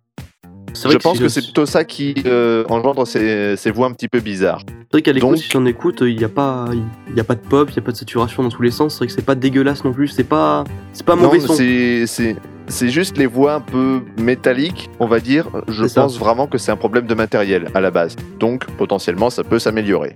Je 0.74 0.96
pense 0.98 1.18
que 1.18 1.28
c'est 1.28 1.42
plutôt 1.42 1.66
ça 1.66 1.84
qui 1.84 2.14
euh, 2.26 2.64
engendre 2.68 3.06
ces, 3.06 3.56
ces 3.56 3.70
voix 3.70 3.86
un 3.86 3.92
petit 3.92 4.08
peu 4.08 4.20
bizarres. 4.20 4.62
C'est 4.66 4.92
vrai 4.92 5.02
qu'à 5.02 5.12
l'écoute, 5.12 5.30
Donc- 5.30 5.38
si 5.38 5.56
on 5.56 5.66
écoute, 5.66 5.98
il 6.02 6.16
n'y 6.16 6.24
a 6.24 6.28
pas, 6.28 6.66
y 7.14 7.20
a 7.20 7.24
pas 7.24 7.34
de 7.34 7.40
pop, 7.40 7.68
il 7.70 7.76
y 7.76 7.78
a 7.78 7.82
pas 7.82 7.92
de 7.92 7.96
saturation 7.96 8.42
dans 8.42 8.48
tous 8.48 8.62
les 8.62 8.70
sens. 8.70 8.92
C'est 8.94 8.98
vrai 8.98 9.06
que 9.08 9.12
c'est 9.12 9.24
pas 9.24 9.34
dégueulasse 9.34 9.84
non 9.84 9.92
plus. 9.92 10.08
C'est 10.08 10.24
pas, 10.24 10.64
pas 11.04 11.16
Non, 11.16 11.22
mauvais 11.22 11.40
son. 11.40 11.54
c'est 11.54 12.06
c'est- 12.06 12.88
juste 12.88 13.16
les 13.16 13.26
voix 13.26 13.54
un 13.54 13.60
peu 13.60 14.02
métalliques, 14.18 14.90
on 15.00 15.06
va 15.06 15.20
dire. 15.20 15.48
Je 15.68 15.86
ça. 15.86 16.02
pense 16.02 16.18
vraiment 16.18 16.46
que 16.46 16.58
c'est 16.58 16.70
un 16.70 16.76
problème 16.76 17.06
de 17.06 17.14
matériel 17.14 17.68
à 17.74 17.80
la 17.80 17.90
base. 17.90 18.14
Donc 18.38 18.66
potentiellement, 18.76 19.30
ça 19.30 19.42
peut 19.44 19.58
s'améliorer. 19.58 20.14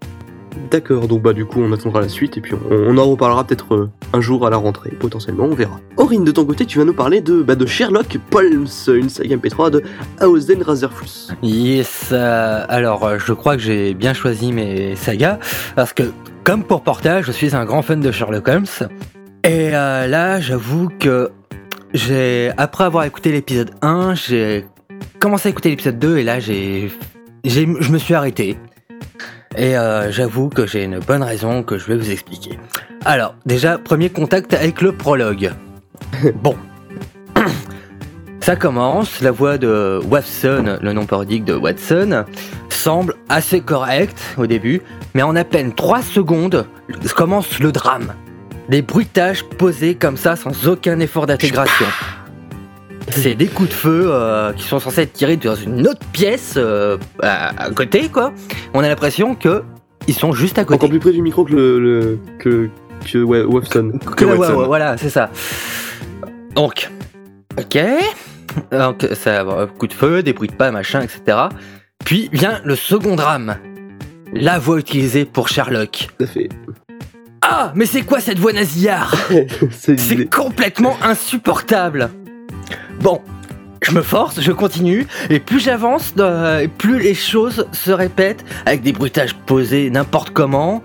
D'accord. 0.73 1.07
Donc 1.07 1.21
bah 1.21 1.35
du 1.35 1.45
coup, 1.45 1.61
on 1.61 1.71
attendra 1.71 2.00
la 2.00 2.09
suite 2.09 2.38
et 2.38 2.41
puis 2.41 2.55
on, 2.71 2.97
en 2.97 3.05
reparlera 3.05 3.45
peut-être 3.45 3.75
euh, 3.75 3.91
un 4.14 4.23
jour 4.23 4.47
à 4.47 4.50
la 4.50 4.57
rentrée, 4.57 4.88
potentiellement, 4.88 5.45
on 5.45 5.55
verra. 5.55 5.79
Aurine, 5.99 6.25
de 6.25 6.33
ton 6.33 6.47
côté, 6.47 6.64
tu 6.64 6.79
vas 6.79 6.87
nous 6.87 6.95
parler 6.95 7.21
de, 7.21 7.43
bah, 7.43 7.57
de 7.57 7.67
Sherlock 7.67 8.19
Holmes, 8.33 8.67
une 8.88 9.11
saga 9.11 9.37
MP3 9.37 9.71
de 9.71 9.83
Hausen 10.23 10.62
Razerfuss. 10.62 11.29
Yes, 11.43 12.09
euh, 12.12 12.64
alors 12.71 13.05
euh, 13.05 13.19
je 13.19 13.35
crois 13.35 13.57
que 13.57 13.62
j'ai 13.62 13.93
bien 13.93 14.14
choisi 14.14 14.50
mes 14.50 14.97
sagas 14.97 15.38
parce 15.76 15.93
que 15.93 16.05
comme 16.43 16.64
pour 16.64 16.81
Portage, 16.81 17.26
je 17.26 17.33
suis 17.33 17.55
un 17.55 17.67
grand 17.67 17.83
fan 17.83 18.00
de 18.00 18.11
Sherlock 18.11 18.49
Holmes. 18.49 18.88
Et 19.45 19.73
là, 19.73 20.41
j'avoue 20.41 20.88
que 20.99 21.31
j'ai, 21.93 22.50
après 22.57 22.85
avoir 22.85 23.05
écouté 23.05 23.31
l'épisode 23.31 23.73
1, 23.83 24.14
j'ai 24.14 24.64
commencé 25.21 25.49
à 25.49 25.50
écouter 25.50 25.69
l'épisode 25.69 25.99
2 25.99 26.17
et 26.17 26.25
là, 26.25 26.41
j'ai, 26.41 26.91
je 27.45 27.93
me 27.93 27.99
suis 27.99 28.14
arrêté. 28.14 28.57
Et 29.56 29.76
euh, 29.76 30.11
j'avoue 30.11 30.49
que 30.49 30.66
j'ai 30.66 30.85
une 30.85 30.99
bonne 30.99 31.23
raison 31.23 31.62
que 31.62 31.78
je 31.78 31.87
vais 31.87 31.97
vous 31.97 32.11
expliquer. 32.11 32.59
Alors, 33.04 33.35
déjà, 33.44 33.78
premier 33.78 34.11
contact 34.11 34.54
avec 34.54 34.80
le 34.80 34.92
prologue. 34.92 35.52
bon. 36.42 36.56
Ça 38.40 38.56
commence, 38.56 39.21
la 39.21 39.30
voix 39.30 39.59
de 39.59 40.00
Watson, 40.09 40.78
le 40.80 40.92
nom 40.92 41.06
parodique 41.06 41.44
de 41.44 41.54
Watson, 41.54 42.25
semble 42.71 43.14
assez 43.28 43.61
correcte 43.61 44.21
au 44.37 44.47
début, 44.47 44.82
mais 45.14 45.23
en 45.23 45.37
à 45.37 45.44
peine 45.44 45.73
3 45.73 46.02
secondes 46.02 46.66
commence 47.14 47.61
le 47.61 47.71
drame. 47.71 48.14
Des 48.68 48.82
bruitages 48.82 49.44
posés 49.44 49.94
comme 49.94 50.16
ça 50.16 50.35
sans 50.35 50.66
aucun 50.66 50.99
effort 50.99 51.26
d'intégration. 51.26 51.87
C'est 53.21 53.35
des 53.35 53.47
coups 53.47 53.69
de 53.69 53.75
feu 53.75 54.04
euh, 54.07 54.52
qui 54.52 54.64
sont 54.66 54.78
censés 54.81 55.02
être 55.02 55.12
tirés 55.12 55.37
dans 55.37 55.54
une 55.54 55.87
autre 55.87 56.04
pièce 56.12 56.54
euh, 56.57 56.97
à, 57.23 57.64
à 57.64 57.71
côté, 57.71 58.09
quoi. 58.09 58.33
On 58.75 58.81
a 58.81 58.88
l'impression 58.88 59.35
que 59.35 59.62
ils 60.09 60.14
sont 60.14 60.33
juste 60.33 60.59
à 60.59 60.64
côté. 60.64 60.75
Encore 60.76 60.90
plus 60.90 60.99
près 60.99 61.12
du 61.12 61.23
micro 61.23 61.45
que 61.45 61.52
le, 61.54 61.78
le- 61.81 62.19
que 62.38 62.69
que 63.11 63.19
ouais. 63.19 63.40
Que 63.40 64.25
la- 64.25 64.35
Watson. 64.35 64.54
ouais, 64.54 64.61
ouais, 64.61 64.66
voilà, 64.66 64.97
c'est 64.97 65.11
ça. 65.11 65.31
Donc, 66.54 66.90
ok. 67.59 67.78
Donc, 68.71 69.07
ça, 69.14 69.45
coup 69.78 69.87
de 69.87 69.92
feu, 69.92 70.23
des 70.23 70.33
bruits 70.33 70.49
de 70.49 70.54
pas, 70.54 70.71
machin, 70.71 71.00
etc. 71.00 71.38
Puis 72.04 72.28
vient 72.33 72.61
le 72.64 72.76
second 72.76 73.16
drame. 73.16 73.57
La 74.35 74.59
voix 74.59 74.78
utilisée 74.78 75.25
pour 75.25 75.49
Sherlock. 75.49 76.09
Tout 76.19 76.25
à 76.25 76.26
fait. 76.26 76.49
Ah, 77.42 77.73
mais 77.75 77.87
c'est 77.87 78.02
quoi 78.02 78.21
cette 78.21 78.38
voix 78.38 78.52
nasillard 78.52 79.14
C'est 79.71 79.99
C'est 79.99 80.26
complètement 80.31 80.97
insupportable. 81.02 82.11
Bon, 83.00 83.20
je 83.82 83.92
me 83.92 84.02
force, 84.02 84.40
je 84.40 84.52
continue, 84.52 85.06
et 85.30 85.40
plus 85.40 85.61
j'avance, 85.61 86.14
euh, 86.18 86.66
plus 86.78 87.00
les 87.00 87.14
choses 87.14 87.66
se 87.72 87.90
répètent 87.90 88.44
avec 88.64 88.82
des 88.82 88.92
bruitages 88.92 89.34
posés 89.34 89.90
n'importe 89.90 90.30
comment, 90.30 90.82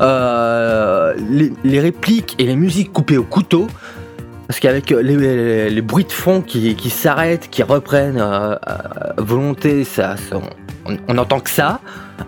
euh, 0.00 1.14
les, 1.64 1.80
répliques 1.80 2.34
et 2.38 2.44
les 2.44 2.56
musiques 2.56 2.92
coupées 2.92 3.18
au 3.18 3.24
couteau. 3.24 3.66
Parce 4.48 4.58
qu'avec 4.58 4.90
les, 4.90 5.80
bruits 5.80 6.04
de 6.04 6.10
fond 6.10 6.40
qui, 6.42 6.90
s'arrêtent, 6.90 7.48
qui 7.50 7.62
reprennent 7.62 8.18
euh, 8.18 8.56
à 8.56 9.14
volonté, 9.16 9.84
ça, 9.84 10.16
on, 10.32 10.96
on 11.08 11.18
entend 11.18 11.40
que 11.40 11.50
ça, 11.50 11.80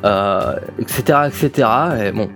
euh, 0.04 0.56
etc., 0.78 1.18
etc. 1.26 1.68
Et 2.06 2.12
bon, 2.12 2.30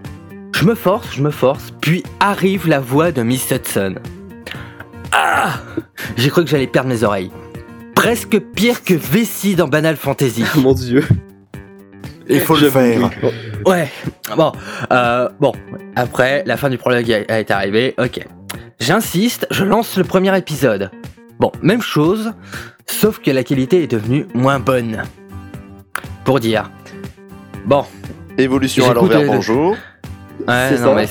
je 0.53 0.65
me 0.65 0.75
force, 0.75 1.15
je 1.15 1.23
me 1.23 1.31
force, 1.31 1.73
puis 1.81 2.03
arrive 2.21 2.69
la 2.69 2.81
voix 2.81 3.13
de 3.13 3.23
Miss 3.23 3.51
Hudson. 3.51 3.97
Ah 5.13 5.55
J'ai 6.17 6.31
cru 6.31 6.45
que 6.45 6.51
j'allais 6.51 6.67
perdre 6.67 6.89
mes 6.89 7.03
oreilles. 7.03 7.31
Presque 7.95 8.39
pire 8.39 8.85
que 8.85 8.95
Vessie 8.95 9.55
dans 9.55 9.69
Banal 9.69 9.97
Fantasy. 9.97 10.45
Mon 10.57 10.75
dieu. 10.75 11.05
Il 12.29 12.41
faut 12.41 12.57
le 12.57 12.71
faire. 12.71 13.11
Ouais, 13.65 13.91
bon, 14.37 14.53
euh, 14.93 15.29
bon, 15.39 15.53
après, 15.95 16.43
la 16.45 16.57
fin 16.57 16.69
du 16.69 16.77
prologue 16.77 17.09
été 17.09 17.53
arrivée, 17.53 17.95
ok. 17.99 18.27
J'insiste, 18.81 19.47
je 19.51 19.65
lance 19.65 19.97
le 19.97 20.05
premier 20.05 20.37
épisode. 20.37 20.91
Bon, 21.39 21.53
même 21.63 21.83
chose, 21.83 22.33
sauf 22.87 23.21
que 23.21 23.31
la 23.31 23.45
qualité 23.45 23.83
est 23.85 23.87
devenue 23.87 24.27
moins 24.35 24.59
bonne. 24.59 25.05
Pour 26.25 26.41
dire. 26.41 26.71
Bon, 27.65 27.85
Évolution 28.39 28.91
à 28.91 28.95
l'envers, 28.95 29.25
bonjour. 29.25 29.77
Ouais, 30.47 30.71
non, 30.73 30.79
ça. 30.79 30.95
mais. 30.95 31.09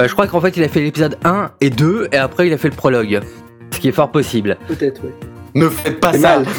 Euh, 0.00 0.08
je 0.08 0.12
crois 0.12 0.26
qu'en 0.26 0.40
fait, 0.40 0.56
il 0.56 0.62
a 0.62 0.68
fait 0.68 0.80
l'épisode 0.80 1.18
1 1.24 1.52
et 1.60 1.70
2, 1.70 2.08
et 2.12 2.16
après, 2.16 2.46
il 2.46 2.52
a 2.52 2.58
fait 2.58 2.68
le 2.68 2.76
prologue. 2.76 3.20
Ce 3.70 3.78
qui 3.78 3.88
est 3.88 3.92
fort 3.92 4.10
possible. 4.10 4.56
Peut-être, 4.68 5.02
ouais. 5.04 5.14
Ne 5.54 5.68
faites 5.68 6.00
pas 6.00 6.12
ça. 6.12 6.38
mal. 6.38 6.46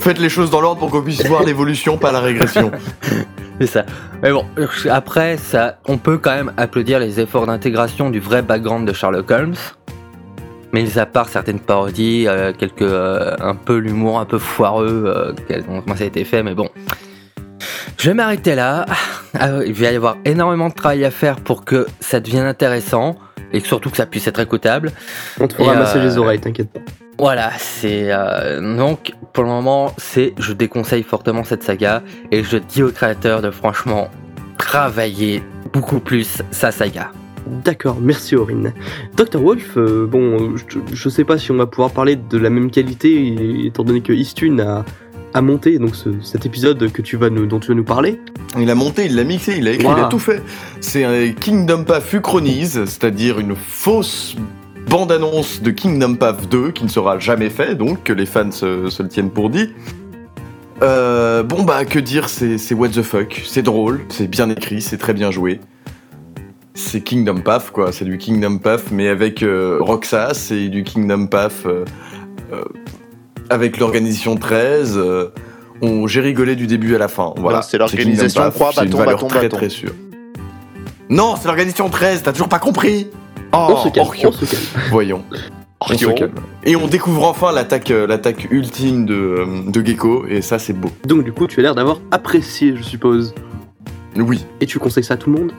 Faites 0.00 0.18
les 0.18 0.30
choses 0.30 0.50
dans 0.50 0.62
l'ordre 0.62 0.78
pour 0.78 0.90
qu'on 0.90 1.02
puisse 1.02 1.24
voir 1.26 1.42
l'évolution, 1.42 1.98
pas 1.98 2.10
la 2.10 2.20
régression. 2.20 2.70
C'est 3.60 3.66
ça. 3.66 3.84
Mais 4.22 4.32
bon, 4.32 4.46
après, 4.88 5.36
ça, 5.36 5.78
on 5.86 5.98
peut 5.98 6.16
quand 6.16 6.34
même 6.34 6.52
applaudir 6.56 6.98
les 6.98 7.20
efforts 7.20 7.46
d'intégration 7.46 8.08
du 8.08 8.18
vrai 8.18 8.40
background 8.40 8.88
de 8.88 8.94
Sherlock 8.94 9.30
Holmes. 9.30 9.56
Mais 10.72 10.96
à 10.96 11.04
part 11.04 11.28
certaines 11.28 11.60
parodies, 11.60 12.26
euh, 12.26 12.54
quelques, 12.56 12.80
euh, 12.80 13.36
un 13.40 13.54
peu 13.54 13.76
l'humour 13.76 14.18
un 14.18 14.24
peu 14.24 14.38
foireux, 14.38 15.04
euh, 15.06 15.32
comment 15.66 15.96
ça 15.96 16.04
a 16.04 16.06
été 16.06 16.24
fait, 16.24 16.42
mais 16.42 16.54
bon. 16.54 16.70
Je 17.98 18.08
vais 18.08 18.14
m'arrêter 18.14 18.54
là. 18.54 18.86
Ah, 19.38 19.50
Il 19.64 19.72
va 19.72 19.90
y 19.90 19.96
avoir 19.96 20.16
énormément 20.24 20.68
de 20.68 20.74
travail 20.74 21.04
à 21.04 21.10
faire 21.10 21.36
pour 21.36 21.64
que 21.64 21.86
ça 22.00 22.20
devienne 22.20 22.46
intéressant 22.46 23.16
et 23.52 23.60
surtout 23.60 23.90
que 23.90 23.96
ça 23.96 24.06
puisse 24.06 24.26
être 24.26 24.40
écoutable. 24.40 24.92
On 25.40 25.48
te 25.48 25.54
fera 25.54 25.74
masser 25.74 25.98
euh, 25.98 26.04
les 26.04 26.18
oreilles, 26.18 26.40
t'inquiète 26.40 26.70
pas. 26.70 26.80
Voilà, 27.18 27.50
c'est 27.58 28.06
euh, 28.10 28.76
donc 28.76 29.12
pour 29.32 29.44
le 29.44 29.50
moment, 29.50 29.92
c'est 29.98 30.32
je 30.38 30.52
déconseille 30.52 31.02
fortement 31.02 31.44
cette 31.44 31.62
saga 31.62 32.02
et 32.30 32.42
je 32.42 32.56
dis 32.56 32.82
aux 32.82 32.90
créateurs 32.90 33.42
de 33.42 33.50
franchement 33.50 34.08
travailler 34.56 35.42
beaucoup 35.72 36.00
plus 36.00 36.42
sa 36.50 36.70
saga. 36.70 37.10
D'accord, 37.46 37.98
merci 38.00 38.36
Aurine. 38.36 38.72
Dr. 39.16 39.40
Wolf, 39.40 39.76
euh, 39.76 40.06
bon, 40.06 40.56
je, 40.56 40.78
je 40.92 41.08
sais 41.08 41.24
pas 41.24 41.38
si 41.38 41.50
on 41.50 41.56
va 41.56 41.66
pouvoir 41.66 41.90
parler 41.90 42.16
de 42.16 42.38
la 42.38 42.50
même 42.50 42.70
qualité, 42.70 43.66
étant 43.66 43.82
donné 43.82 44.02
que 44.02 44.12
Istune 44.12 44.60
a, 44.60 44.84
a 45.34 45.42
monté 45.42 45.78
donc 45.78 45.94
ce- 45.94 46.20
cet 46.22 46.46
épisode 46.46 46.90
que 46.92 47.02
tu 47.02 47.16
vas 47.16 47.30
nous, 47.30 47.46
dont 47.46 47.60
tu 47.60 47.68
vas 47.68 47.74
nous 47.74 47.84
parler. 47.84 48.20
Il 48.58 48.68
a 48.70 48.74
monté, 48.74 49.06
il 49.06 49.14
l'a 49.16 49.24
mixé, 49.24 49.56
il 49.58 49.68
a 49.68 49.72
écrit, 49.72 49.86
il 49.86 50.04
a 50.04 50.08
tout 50.08 50.18
fait. 50.18 50.42
C'est 50.80 51.04
un 51.04 51.30
Kingdom 51.32 51.84
Path 51.84 52.12
Uchronise, 52.12 52.84
c'est-à-dire 52.86 53.38
une 53.38 53.54
fausse 53.54 54.34
bande-annonce 54.88 55.62
de 55.62 55.70
Kingdom 55.70 56.14
Path 56.16 56.48
2 56.50 56.72
qui 56.72 56.82
ne 56.84 56.88
sera 56.88 57.18
jamais 57.18 57.48
fait, 57.50 57.74
donc 57.76 58.02
que 58.04 58.12
les 58.12 58.26
fans 58.26 58.50
se, 58.50 58.90
se 58.90 59.02
le 59.02 59.08
tiennent 59.08 59.30
pour 59.30 59.50
dit. 59.50 59.70
Euh, 60.82 61.42
bon 61.42 61.62
bah 61.62 61.84
que 61.84 61.98
dire, 61.98 62.28
c'est 62.28 62.56
what 62.74 62.88
the 62.88 63.02
fuck, 63.02 63.42
c'est 63.44 63.62
drôle, 63.62 64.00
c'est 64.08 64.28
bien 64.28 64.48
écrit, 64.48 64.80
c'est 64.80 64.96
très 64.96 65.12
bien 65.12 65.30
joué. 65.30 65.60
C'est 66.74 67.02
Kingdom 67.02 67.40
Path 67.40 67.70
quoi, 67.70 67.92
c'est 67.92 68.06
du 68.06 68.16
Kingdom 68.16 68.56
Path 68.58 68.84
mais 68.90 69.08
avec 69.08 69.42
euh, 69.42 69.76
Roxas 69.80 70.48
et 70.52 70.68
du 70.68 70.82
Kingdom 70.82 71.26
Path 71.26 71.64
euh, 71.66 71.84
avec 73.50 73.78
l'organisation 73.78 74.36
13. 74.36 74.94
euh, 74.96 75.28
on- 75.82 76.06
J'ai 76.06 76.20
rigolé 76.20 76.56
du 76.56 76.66
début 76.66 76.94
à 76.94 76.98
la 76.98 77.08
fin. 77.08 77.32
Voilà. 77.36 77.58
Non, 77.58 77.64
c'est 77.68 77.78
l'organisation 77.78 78.40
Kingdom 78.42 78.50
Path, 78.50 78.54
3, 78.54 78.72
c'est 78.72 78.80
une 78.80 78.86
bâton, 78.86 78.98
valeur 78.98 79.14
bâton, 79.16 79.26
très 79.28 79.40
bâton. 79.42 79.56
très 79.56 79.68
sûre. 79.68 79.92
Non, 81.08 81.34
c'est 81.36 81.48
l'organisation 81.48 81.88
13, 81.88 82.22
t'as 82.22 82.32
toujours 82.32 82.48
pas 82.48 82.58
compris 82.58 83.08
Oh, 83.52 83.66
on 83.70 83.76
se 83.84 83.88
calme, 83.88 84.06
Orchio. 84.06 84.28
on 84.28 84.32
se 84.32 84.44
calme. 84.44 84.62
Voyons. 84.90 85.24
On 85.80 85.96
se 85.96 86.04
calme. 86.06 86.32
Et 86.64 86.76
on 86.76 86.86
découvre 86.86 87.24
enfin 87.26 87.50
l'attaque 87.52 87.90
euh, 87.90 88.06
l'attaque 88.06 88.46
ultime 88.50 89.06
de, 89.06 89.14
euh, 89.14 89.46
de 89.66 89.84
Gecko, 89.84 90.24
et 90.28 90.40
ça 90.42 90.58
c'est 90.58 90.72
beau. 90.74 90.90
Donc 91.06 91.24
du 91.24 91.32
coup, 91.32 91.46
tu 91.48 91.58
as 91.58 91.62
l'air 91.64 91.74
d'avoir 91.74 92.00
apprécié, 92.12 92.74
je 92.76 92.82
suppose. 92.82 93.34
Oui, 94.16 94.44
Et 94.60 94.66
tu 94.66 94.78
conseilles 94.78 95.02
ça 95.04 95.14
à 95.14 95.16
tout 95.16 95.30
le 95.32 95.40
monde? 95.40 95.52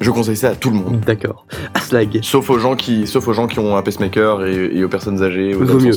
Je 0.00 0.10
conseille 0.10 0.36
ça 0.36 0.50
à 0.50 0.54
tout 0.54 0.70
le 0.70 0.76
monde. 0.76 1.00
D'accord. 1.00 1.46
Aslag. 1.74 2.18
Sauf 2.22 2.50
aux 2.50 2.58
gens 2.58 2.76
qui, 2.76 3.06
sauf 3.06 3.26
aux 3.28 3.32
gens 3.32 3.46
qui 3.46 3.58
ont 3.58 3.76
un 3.76 3.82
pacemaker 3.82 4.44
et, 4.44 4.70
et 4.72 4.84
aux 4.84 4.88
personnes 4.88 5.22
âgées. 5.22 5.54
Aux 5.54 5.64
Vaut 5.64 5.80
mieux. 5.80 5.94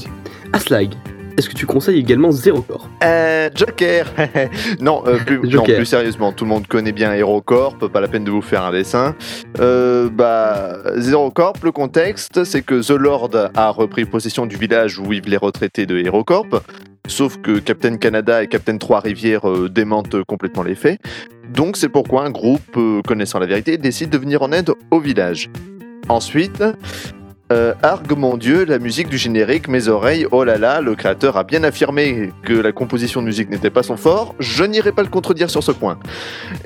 Aslag. 0.53 0.95
Est-ce 1.39 1.47
que 1.47 1.55
tu 1.55 1.65
conseilles 1.65 1.99
également 1.99 2.31
Zero 2.31 2.61
Corps 2.61 2.89
Euh, 3.01 3.49
Joker 3.55 4.11
non, 4.81 5.03
euh, 5.07 5.19
plus, 5.19 5.39
non, 5.47 5.63
plus 5.63 5.85
sérieusement, 5.85 6.33
tout 6.33 6.43
le 6.43 6.49
monde 6.49 6.67
connaît 6.67 6.91
bien 6.91 7.13
HeroCorp, 7.13 7.89
pas 7.89 8.01
la 8.01 8.09
peine 8.09 8.25
de 8.25 8.31
vous 8.31 8.41
faire 8.41 8.63
un 8.63 8.73
dessin. 8.73 9.15
Euh, 9.61 10.09
bah, 10.09 10.79
Zero 10.97 11.31
Corp, 11.31 11.63
le 11.63 11.71
contexte, 11.71 12.43
c'est 12.43 12.61
que 12.61 12.85
The 12.85 12.99
Lord 12.99 13.29
a 13.55 13.69
repris 13.69 14.03
possession 14.03 14.47
du 14.47 14.57
village 14.57 14.99
où 14.99 15.05
vivent 15.05 15.29
les 15.29 15.37
retraités 15.37 15.85
de 15.85 15.97
HeroCorp, 15.97 16.61
sauf 17.07 17.37
que 17.37 17.59
Captain 17.59 17.95
Canada 17.95 18.43
et 18.43 18.47
Captain 18.47 18.77
Trois-Rivières 18.77 19.49
euh, 19.49 19.69
démentent 19.69 20.21
complètement 20.25 20.63
les 20.63 20.75
faits. 20.75 20.99
Donc 21.49 21.77
c'est 21.77 21.89
pourquoi 21.89 22.23
un 22.25 22.31
groupe 22.31 22.77
euh, 22.77 23.01
connaissant 23.01 23.39
la 23.39 23.45
vérité 23.45 23.77
décide 23.77 24.09
de 24.09 24.17
venir 24.17 24.41
en 24.41 24.51
aide 24.51 24.71
au 24.91 24.99
village. 24.99 25.49
Ensuite, 26.07 26.63
euh, 27.51 27.73
Argue 27.81 28.15
mon 28.15 28.37
dieu, 28.37 28.63
la 28.63 28.77
musique 28.77 29.09
du 29.09 29.17
générique, 29.17 29.67
mes 29.67 29.87
oreilles, 29.87 30.27
oh 30.29 30.43
là 30.43 30.59
là, 30.59 30.81
le 30.81 30.93
créateur 30.93 31.35
a 31.35 31.43
bien 31.43 31.63
affirmé 31.63 32.29
que 32.43 32.53
la 32.53 32.71
composition 32.71 33.21
de 33.21 33.25
musique 33.25 33.49
n'était 33.49 33.71
pas 33.71 33.81
son 33.81 33.97
fort, 33.97 34.35
je 34.39 34.63
n'irai 34.63 34.91
pas 34.91 35.01
le 35.01 35.09
contredire 35.09 35.49
sur 35.49 35.63
ce 35.63 35.71
point. 35.71 35.97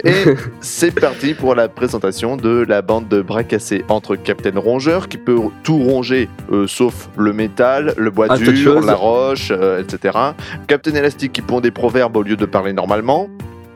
Et 0.04 0.12
c'est 0.60 0.93
parti 0.93 1.36
pour 1.36 1.56
la 1.56 1.69
présentation 1.69 2.36
de 2.36 2.65
la 2.67 2.82
bande 2.82 3.08
de 3.08 3.22
bras 3.22 3.46
cassés 3.46 3.86
entre 3.88 4.17
Captain 4.17 4.60
Rongeur, 4.60 5.08
qui 5.08 5.17
peut 5.17 5.39
tout 5.63 5.78
ronger, 5.78 6.28
euh, 6.52 6.67
sauf 6.67 7.08
le 7.15 7.32
métal, 7.32 7.93
le 7.96 8.12
bois 8.12 8.38
dur, 8.38 8.82
la 8.82 8.96
roche, 8.96 9.52
euh, 9.52 9.82
etc. 9.82 10.17
Captain 10.67 10.93
Elastique 10.96 11.32
qui 11.32 11.41
pond 11.41 11.62
des 11.62 11.72
proverbes 11.72 12.17
au 12.17 12.24
lieu 12.24 12.36
de 12.36 12.46
parler 12.46 12.74
normalement. 12.74 13.30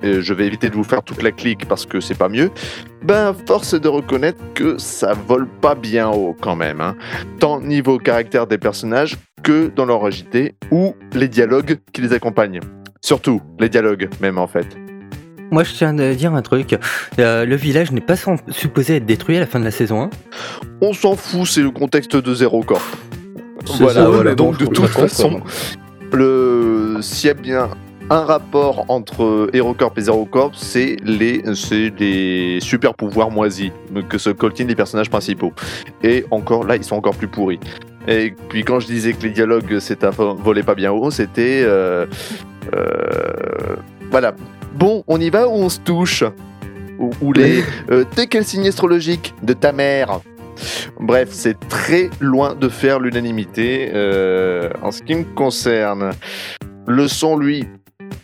Et 0.04 0.22
je 0.22 0.34
vais 0.34 0.46
éviter 0.46 0.70
de 0.70 0.76
vous 0.76 0.84
faire 0.84 1.02
toute 1.04 1.22
la 1.24 1.32
clique 1.32 1.68
parce 1.68 1.86
que 1.86 2.00
c'est 2.00 2.18
pas 2.18 2.30
mieux. 2.30 2.52
Ben, 3.04 3.36
force 3.48 3.74
est 3.74 3.80
de 3.80 3.88
reconnaître 3.88 4.40
que 4.54 4.78
ça 4.78 5.14
vole 5.28 5.48
pas 5.48 5.76
bien 5.76 6.08
haut 6.10 6.36
quand 6.40 6.56
même. 6.56 6.82
hein. 6.82 6.96
Tant 7.40 7.60
niveau 7.62 7.98
caractère 7.98 8.48
des 8.48 8.58
personnages 8.58 9.18
que 9.44 9.72
dans 9.76 9.86
leur 9.86 10.06
agité 10.06 10.56
ou 10.72 10.96
les 11.14 11.28
dialogues 11.28 11.78
qui 11.94 12.02
les 12.02 12.14
accompagnent. 12.14 12.60
Surtout 13.02 13.42
les 13.60 13.70
dialogues 13.70 14.10
même 14.22 14.38
en 14.38 14.48
fait. 14.48 14.68
moi 15.52 15.64
je 15.64 15.74
tiens 15.74 15.98
à 15.98 16.14
dire 16.14 16.34
un 16.34 16.42
truc. 16.42 16.76
Euh, 17.20 17.46
le 17.46 17.56
village 17.56 17.92
n'est 17.92 18.02
pas 18.02 18.16
supposé 18.50 18.98
être 18.98 19.06
détruit 19.06 19.38
à 19.38 19.40
la 19.40 19.46
fin 19.46 19.60
de 19.60 19.66
la 19.66 19.72
saison 19.72 20.02
1. 20.04 20.10
On 20.82 20.94
s'en 20.94 21.16
fout, 21.16 21.48
c'est 21.48 21.62
le 21.62 21.72
contexte 21.72 22.16
de 22.16 22.34
Zero 22.36 22.62
Corp. 22.64 22.84
Voilà, 23.80 23.94
ça, 24.02 24.10
voilà. 24.10 24.36
donc 24.36 24.58
Bon, 24.58 24.66
de 24.66 24.70
toute 24.72 24.88
façon, 24.88 25.42
le 26.14 26.98
s'il 27.02 27.28
y 27.28 27.32
a 27.32 27.34
bien 27.34 27.70
un 28.10 28.22
rapport 28.22 28.86
entre 28.88 29.50
HeroCorp 29.54 29.98
et 29.98 30.02
ZeroCorp, 30.02 30.54
c'est 30.56 30.96
les, 31.04 31.44
c'est 31.56 31.92
les 32.00 32.60
super 32.62 32.94
pouvoirs 32.94 33.32
moisis 33.32 33.72
que 34.08 34.18
se 34.18 34.30
coltinent 34.30 34.68
les 34.68 34.76
personnages 34.76 35.10
principaux. 35.10 35.52
Et 36.04 36.26
encore 36.32 36.64
là, 36.64 36.78
ils 36.78 36.84
sont 36.84 36.96
encore 36.96 37.16
plus 37.16 37.28
pourris. 37.28 37.60
Et 38.08 38.34
puis 38.50 38.64
quand 38.64 38.80
je 38.80 38.88
disais 38.88 39.12
que 39.12 39.24
les 39.24 39.32
dialogues 39.32 39.80
c'est 39.80 40.06
un 40.06 40.12
volaient 40.12 40.64
pas 40.64 40.76
bien 40.76 40.92
haut, 40.92 41.12
c'était 41.12 41.62
euh, 41.66 42.06
euh, 42.74 43.76
voilà. 44.10 44.34
Bon, 44.76 45.04
on 45.08 45.20
y 45.20 45.30
va 45.30 45.48
ou 45.48 45.54
on 45.54 45.70
se 45.70 45.80
touche? 45.82 46.24
Ou, 47.00 47.10
ou 47.22 47.34
les 47.34 47.64
euh, 47.92 48.06
t'es 48.16 48.28
quel 48.28 48.46
signe 48.46 48.68
astrologique 48.68 49.34
de 49.44 49.52
ta 49.54 49.74
mère? 49.74 50.22
Bref, 51.00 51.30
c'est 51.32 51.60
très 51.68 52.10
loin 52.22 52.56
de 52.56 52.70
faire 52.70 53.00
l'unanimité. 53.00 53.90
En 54.82 54.92
ce 54.92 55.04
qui 55.04 55.14
me 55.14 55.24
concerne, 55.36 56.12
le 56.88 57.08
son, 57.08 57.38
lui, 57.38 57.66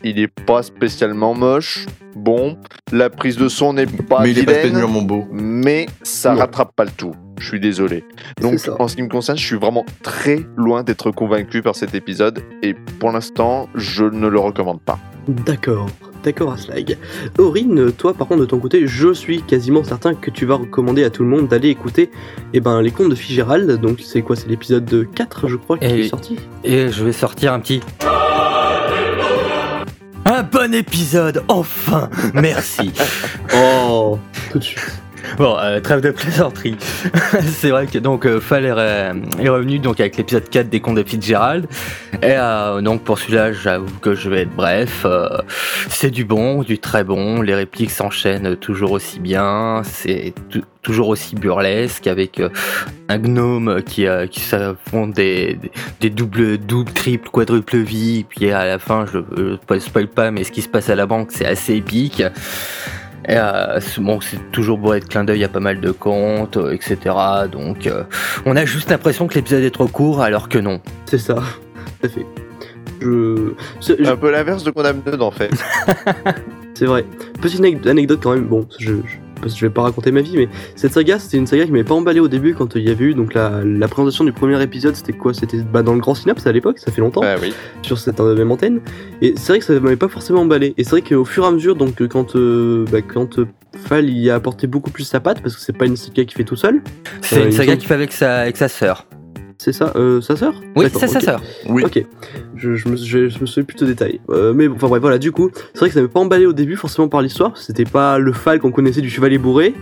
il 0.03 0.19
est 0.19 0.27
pas 0.27 0.63
spécialement 0.63 1.33
moche. 1.33 1.85
Bon, 2.15 2.57
la 2.91 3.09
prise 3.09 3.37
de 3.37 3.47
son 3.47 3.73
n'est 3.73 3.85
pas 3.87 4.21
Mais 4.21 4.31
il 4.31 4.39
est 4.39 4.43
pas 4.43 4.53
spécialement 4.53 5.01
beau. 5.01 5.25
mais 5.31 5.87
ça 6.03 6.33
Non. 6.33 6.39
rattrape 6.39 6.75
pas 6.75 6.85
le 6.85 6.91
tout. 6.91 7.13
Je 7.39 7.47
suis 7.47 7.59
désolé. 7.59 8.03
Donc, 8.39 8.59
en 8.79 8.87
ce 8.87 8.95
qui 8.95 9.01
me 9.01 9.09
concerne, 9.09 9.37
je 9.37 9.45
suis 9.45 9.55
vraiment 9.57 9.85
très 10.03 10.39
loin 10.55 10.83
d'être 10.83 11.09
convaincu 11.11 11.61
par 11.63 11.75
cet 11.75 11.95
épisode. 11.95 12.41
Et 12.61 12.75
pour 12.99 13.11
l'instant, 13.11 13.67
je 13.73 14.05
ne 14.05 14.27
le 14.27 14.39
recommande 14.39 14.79
pas. 14.81 14.99
D'accord, 15.27 15.87
d'accord 16.23 16.53
Aslag. 16.53 16.97
Aurine, 17.39 17.91
toi 17.93 18.13
par 18.13 18.27
contre 18.27 18.41
de 18.41 18.45
ton 18.45 18.59
côté, 18.59 18.85
je 18.85 19.11
suis 19.13 19.41
quasiment 19.41 19.83
certain 19.83 20.13
que 20.13 20.29
tu 20.29 20.45
vas 20.45 20.55
recommander 20.55 21.03
à 21.03 21.09
tout 21.09 21.23
le 21.23 21.29
monde 21.29 21.47
d'aller 21.47 21.69
écouter 21.69 22.11
eh 22.53 22.59
ben, 22.59 22.81
les 22.81 22.91
contes 22.91 23.09
de 23.09 23.15
Fitzgerald. 23.15 23.79
Donc 23.81 24.01
c'est 24.03 24.21
quoi? 24.21 24.35
C'est 24.35 24.47
l'épisode 24.49 25.07
4 25.15 25.47
je 25.47 25.55
crois 25.55 25.77
qui 25.79 25.85
Et- 25.85 25.99
est 26.01 26.09
sorti? 26.09 26.37
Et 26.63 26.89
je 26.89 27.03
vais 27.03 27.13
sortir 27.13 27.53
un 27.53 27.59
petit. 27.59 27.81
Un 30.33 30.41
bon 30.41 30.73
épisode, 30.73 31.43
enfin 31.47 32.09
Merci 32.33 32.91
Oh 33.55 34.17
Tout 34.51 34.57
de 34.57 34.63
suite. 34.63 35.02
Bon, 35.37 35.57
euh, 35.57 35.79
trêve 35.79 36.01
de 36.01 36.11
plaisanterie. 36.11 36.75
c'est 37.47 37.69
vrai 37.69 37.87
que 37.87 37.97
donc 37.97 38.25
euh, 38.25 38.39
Fall 38.39 38.65
est, 38.65 39.43
est 39.43 39.49
revenu 39.49 39.79
donc 39.79 39.99
avec 39.99 40.17
l'épisode 40.17 40.47
4 40.49 40.69
des 40.69 40.79
contes 40.79 40.95
de 40.97 41.03
Fitzgerald. 41.03 41.67
Et 42.21 42.31
euh, 42.31 42.81
donc 42.81 43.03
pour 43.03 43.17
celui-là, 43.19 43.51
j'avoue 43.53 43.97
que 44.01 44.13
je 44.15 44.29
vais 44.29 44.41
être 44.41 44.55
bref. 44.55 45.03
Euh, 45.05 45.27
c'est 45.89 46.11
du 46.11 46.25
bon, 46.25 46.61
du 46.63 46.77
très 46.79 47.03
bon. 47.03 47.41
Les 47.41 47.55
répliques 47.55 47.91
s'enchaînent 47.91 48.55
toujours 48.57 48.91
aussi 48.91 49.19
bien. 49.19 49.81
C'est 49.83 50.33
tou- 50.49 50.61
toujours 50.81 51.07
aussi 51.07 51.35
burlesque 51.35 52.07
avec 52.07 52.39
euh, 52.39 52.49
un 53.09 53.17
gnome 53.17 53.81
qui, 53.83 54.05
euh, 54.05 54.27
qui 54.27 54.41
s'affronte 54.41 55.13
des, 55.13 55.53
des, 55.55 55.71
des 56.01 56.09
doubles, 56.09 56.57
doubles, 56.57 56.91
triples, 56.91 57.29
quadruples 57.29 57.77
vies. 57.77 58.25
Puis 58.27 58.51
à 58.51 58.65
la 58.65 58.79
fin, 58.79 59.05
je 59.11 59.19
ne 59.41 59.79
spoil 59.79 60.07
pas, 60.07 60.29
mais 60.31 60.43
ce 60.43 60.51
qui 60.51 60.61
se 60.61 60.69
passe 60.69 60.89
à 60.89 60.95
la 60.95 61.05
banque, 61.05 61.29
c'est 61.31 61.45
assez 61.45 61.75
épique. 61.75 62.21
Et, 63.27 63.35
euh, 63.37 63.79
c'est- 63.79 64.01
bon, 64.01 64.19
c'est 64.21 64.51
toujours 64.51 64.77
bourré 64.77 64.99
de 64.99 65.05
clin 65.05 65.23
d'œil 65.23 65.43
à 65.43 65.47
pas 65.49 65.59
mal 65.61 65.79
de 65.79 65.91
contes, 65.91 66.57
euh, 66.57 66.71
etc. 66.71 66.97
Donc, 67.51 67.87
euh, 67.87 68.03
on 68.45 68.55
a 68.55 68.65
juste 68.65 68.89
l'impression 68.89 69.27
que 69.27 69.35
l'épisode 69.35 69.63
est 69.63 69.71
trop 69.71 69.87
court, 69.87 70.21
alors 70.21 70.49
que 70.49 70.57
non. 70.57 70.81
C'est 71.05 71.17
ça, 71.17 71.35
tout 71.35 72.05
à 72.07 72.09
fait. 72.09 72.25
Je... 73.01 73.53
c'est- 73.79 74.03
je- 74.03 74.09
Un 74.09 74.15
peu 74.17 74.31
l'inverse 74.31 74.63
de 74.63 74.71
Condamned 74.71 75.21
en 75.21 75.31
fait. 75.31 75.51
C'est 76.75 76.85
vrai. 76.85 77.05
Petite 77.41 77.61
anec- 77.61 77.87
anecdote 77.87 78.19
quand 78.23 78.33
même, 78.33 78.45
bon, 78.45 78.67
je, 78.79 78.93
je, 78.95 79.17
parce 79.43 79.53
que 79.53 79.59
je 79.59 79.65
vais 79.65 79.73
pas 79.73 79.83
raconter 79.83 80.11
ma 80.11 80.21
vie, 80.21 80.35
mais 80.37 80.47
cette 80.75 80.93
saga, 80.93 81.19
c'était 81.19 81.37
une 81.37 81.47
saga 81.47 81.65
qui 81.65 81.71
m'avait 81.71 81.83
pas 81.83 81.93
emballé 81.93 82.19
au 82.19 82.27
début 82.27 82.53
quand 82.55 82.75
il 82.75 82.83
y 82.83 82.89
avait 82.89 83.05
eu 83.05 83.13
donc 83.13 83.33
la, 83.33 83.61
la 83.63 83.87
présentation 83.87 84.23
du 84.23 84.31
premier 84.31 84.61
épisode, 84.61 84.95
c'était 84.95 85.13
quoi? 85.13 85.33
C'était 85.33 85.57
bah, 85.57 85.83
dans 85.83 85.93
le 85.93 85.99
Grand 85.99 86.15
Synapse 86.15 86.47
à 86.47 86.51
l'époque, 86.51 86.79
ça 86.79 86.91
fait 86.91 87.01
longtemps. 87.01 87.21
Ah 87.23 87.35
oui. 87.41 87.53
sur 87.81 87.97
cette 87.97 88.19
euh, 88.19 88.35
même 88.35 88.51
antenne. 88.51 88.79
Et 89.21 89.33
c'est 89.37 89.51
vrai 89.53 89.59
que 89.59 89.65
ça 89.65 89.79
m'avait 89.79 89.95
pas 89.95 90.07
forcément 90.07 90.41
emballé. 90.41 90.73
Et 90.77 90.83
c'est 90.83 90.91
vrai 90.91 91.01
qu'au 91.01 91.25
fur 91.25 91.43
et 91.43 91.47
à 91.47 91.51
mesure, 91.51 91.75
donc 91.75 92.01
euh, 92.01 92.07
quand, 92.07 92.35
euh, 92.35 92.85
bah, 92.91 93.01
quand 93.01 93.39
euh, 93.39 93.47
Fall 93.85 94.09
y 94.09 94.29
a 94.29 94.35
apporté 94.35 94.67
beaucoup 94.67 94.91
plus 94.91 95.03
sa 95.03 95.19
patte, 95.19 95.41
parce 95.41 95.55
que 95.55 95.61
c'est 95.61 95.77
pas 95.77 95.85
une 95.85 95.97
saga 95.97 96.25
qui 96.25 96.35
fait 96.35 96.43
tout 96.43 96.55
seul, 96.55 96.81
C'est 97.21 97.37
Euh, 97.41 97.45
une 97.45 97.51
saga 97.51 97.75
qu'il 97.75 97.87
fait 97.87 97.93
avec 97.95 98.11
sa, 98.13 98.41
avec 98.41 98.55
sa 98.57 98.67
sœur. 98.67 99.05
C'est 99.63 99.71
ça, 99.73 99.93
euh, 99.95 100.19
sa 100.21 100.35
sœur 100.35 100.53
Oui, 100.75 100.85
c'est 100.93 101.07
sa 101.07 101.19
sœur. 101.19 101.41
Oui. 101.69 101.83
Ok, 101.85 102.03
je, 102.55 102.75
je 102.75 102.89
me, 102.89 102.95
je, 102.95 103.29
je 103.29 103.39
me 103.39 103.45
souviens 103.45 103.63
plus 103.63 103.77
de 103.77 103.85
détails. 103.85 104.19
Euh, 104.29 104.53
mais 104.53 104.67
bon, 104.67 104.75
enfin 104.75 104.87
bref, 104.87 105.01
voilà, 105.01 105.17
du 105.17 105.31
coup, 105.31 105.49
c'est 105.73 105.79
vrai 105.79 105.87
que 105.89 105.93
ça 105.93 106.01
m'avait 106.01 106.11
pas 106.11 106.19
emballé 106.19 106.45
au 106.45 106.53
début 106.53 106.75
forcément 106.75 107.07
par 107.07 107.21
l'histoire, 107.21 107.55
c'était 107.57 107.85
pas 107.85 108.17
le 108.19 108.33
Fall 108.33 108.59
qu'on 108.59 108.71
connaissait 108.71 109.01
du 109.01 109.09
chevalier 109.09 109.37
bourré. 109.37 109.73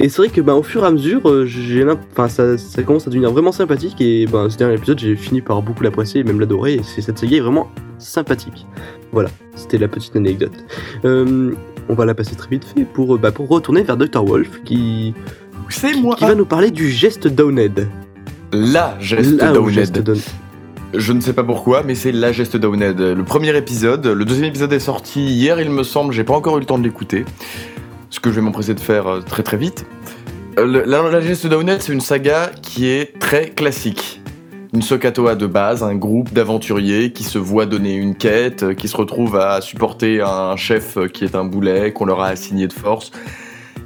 Et 0.00 0.08
c'est 0.08 0.18
vrai 0.22 0.28
que 0.28 0.40
bah, 0.40 0.54
au 0.56 0.62
fur 0.64 0.82
et 0.82 0.86
à 0.86 0.90
mesure, 0.90 1.28
euh, 1.30 1.46
j'ai 1.46 1.84
enfin, 2.12 2.28
ça, 2.28 2.58
ça 2.58 2.82
commence 2.82 3.06
à 3.06 3.10
devenir 3.10 3.30
vraiment 3.30 3.52
sympathique 3.52 4.00
et 4.00 4.26
ben 4.26 4.50
ce 4.50 4.56
dernier 4.58 4.74
épisode, 4.74 4.98
j'ai 4.98 5.14
fini 5.14 5.40
par 5.40 5.62
beaucoup 5.62 5.84
l'apprécier 5.84 6.20
et 6.20 6.24
même 6.24 6.40
l'adorer. 6.40 6.74
Et 6.74 6.82
c'est- 6.82 7.00
cette 7.00 7.16
saga 7.18 7.36
est 7.36 7.40
vraiment 7.40 7.70
sympathique. 7.98 8.66
Voilà, 9.12 9.28
c'était 9.54 9.78
la 9.78 9.86
petite 9.86 10.16
anecdote. 10.16 10.52
Euh, 11.04 11.52
on 11.88 11.94
va 11.94 12.06
la 12.06 12.14
passer 12.14 12.34
très 12.34 12.48
vite 12.50 12.64
fait 12.64 12.84
pour, 12.84 13.16
bah, 13.18 13.30
pour 13.30 13.46
retourner 13.48 13.82
vers 13.84 13.96
Dr. 13.96 14.24
Wolf 14.24 14.62
qui, 14.64 15.14
C'est 15.68 15.92
qui, 15.92 16.02
moi. 16.02 16.16
qui 16.16 16.24
va 16.24 16.34
nous 16.34 16.44
parler 16.46 16.72
du 16.72 16.90
geste 16.90 17.28
Downhead. 17.28 17.86
La 18.54 18.96
geste 19.00 19.36
Ah, 19.40 19.50
au 19.50 19.54
Downhead. 19.54 19.74
geste 19.74 19.98
Down- 19.98 20.18
Je 20.96 21.12
ne 21.12 21.20
sais 21.20 21.32
pas 21.32 21.42
pourquoi, 21.42 21.82
mais 21.82 21.94
c'est 21.96 22.12
la 22.12 22.30
geste 22.32 22.56
Downhead. 22.56 23.00
Le 23.00 23.24
premier 23.24 23.56
épisode, 23.56 24.06
le 24.06 24.24
deuxième 24.24 24.46
épisode 24.46 24.72
est 24.72 24.78
sorti 24.78 25.20
hier, 25.26 25.60
il 25.60 25.70
me 25.70 25.82
semble, 25.82 26.12
j'ai 26.12 26.22
pas 26.24 26.34
encore 26.34 26.56
eu 26.56 26.60
le 26.60 26.66
temps 26.66 26.78
de 26.78 26.84
l'écouter. 26.84 27.24
Ce 28.10 28.20
que 28.20 28.30
je 28.30 28.36
vais 28.36 28.42
m'empresser 28.42 28.74
de 28.74 28.80
faire 28.80 29.08
euh, 29.08 29.20
très 29.20 29.42
très 29.42 29.56
vite. 29.56 29.86
Euh, 30.58 30.66
le- 30.66 30.84
la, 30.86 31.02
la 31.10 31.20
geste 31.20 31.48
Downhead, 31.48 31.82
c'est 31.82 31.92
une 31.92 32.00
saga 32.00 32.52
qui 32.62 32.86
est 32.86 33.18
très 33.18 33.50
classique. 33.50 34.20
Une 34.72 34.82
Sokatoa 34.82 35.34
de 35.34 35.46
base, 35.48 35.82
un 35.82 35.94
groupe 35.96 36.32
d'aventuriers 36.32 37.12
qui 37.12 37.24
se 37.24 37.38
voit 37.38 37.66
donner 37.66 37.94
une 37.94 38.14
quête, 38.14 38.62
euh, 38.62 38.74
qui 38.74 38.86
se 38.86 38.96
retrouve 38.96 39.36
à 39.36 39.60
supporter 39.60 40.20
un 40.20 40.54
chef 40.56 40.96
qui 41.12 41.24
est 41.24 41.34
un 41.34 41.44
boulet, 41.44 41.92
qu'on 41.92 42.04
leur 42.04 42.20
a 42.20 42.28
assigné 42.28 42.68
de 42.68 42.72
force. 42.72 43.10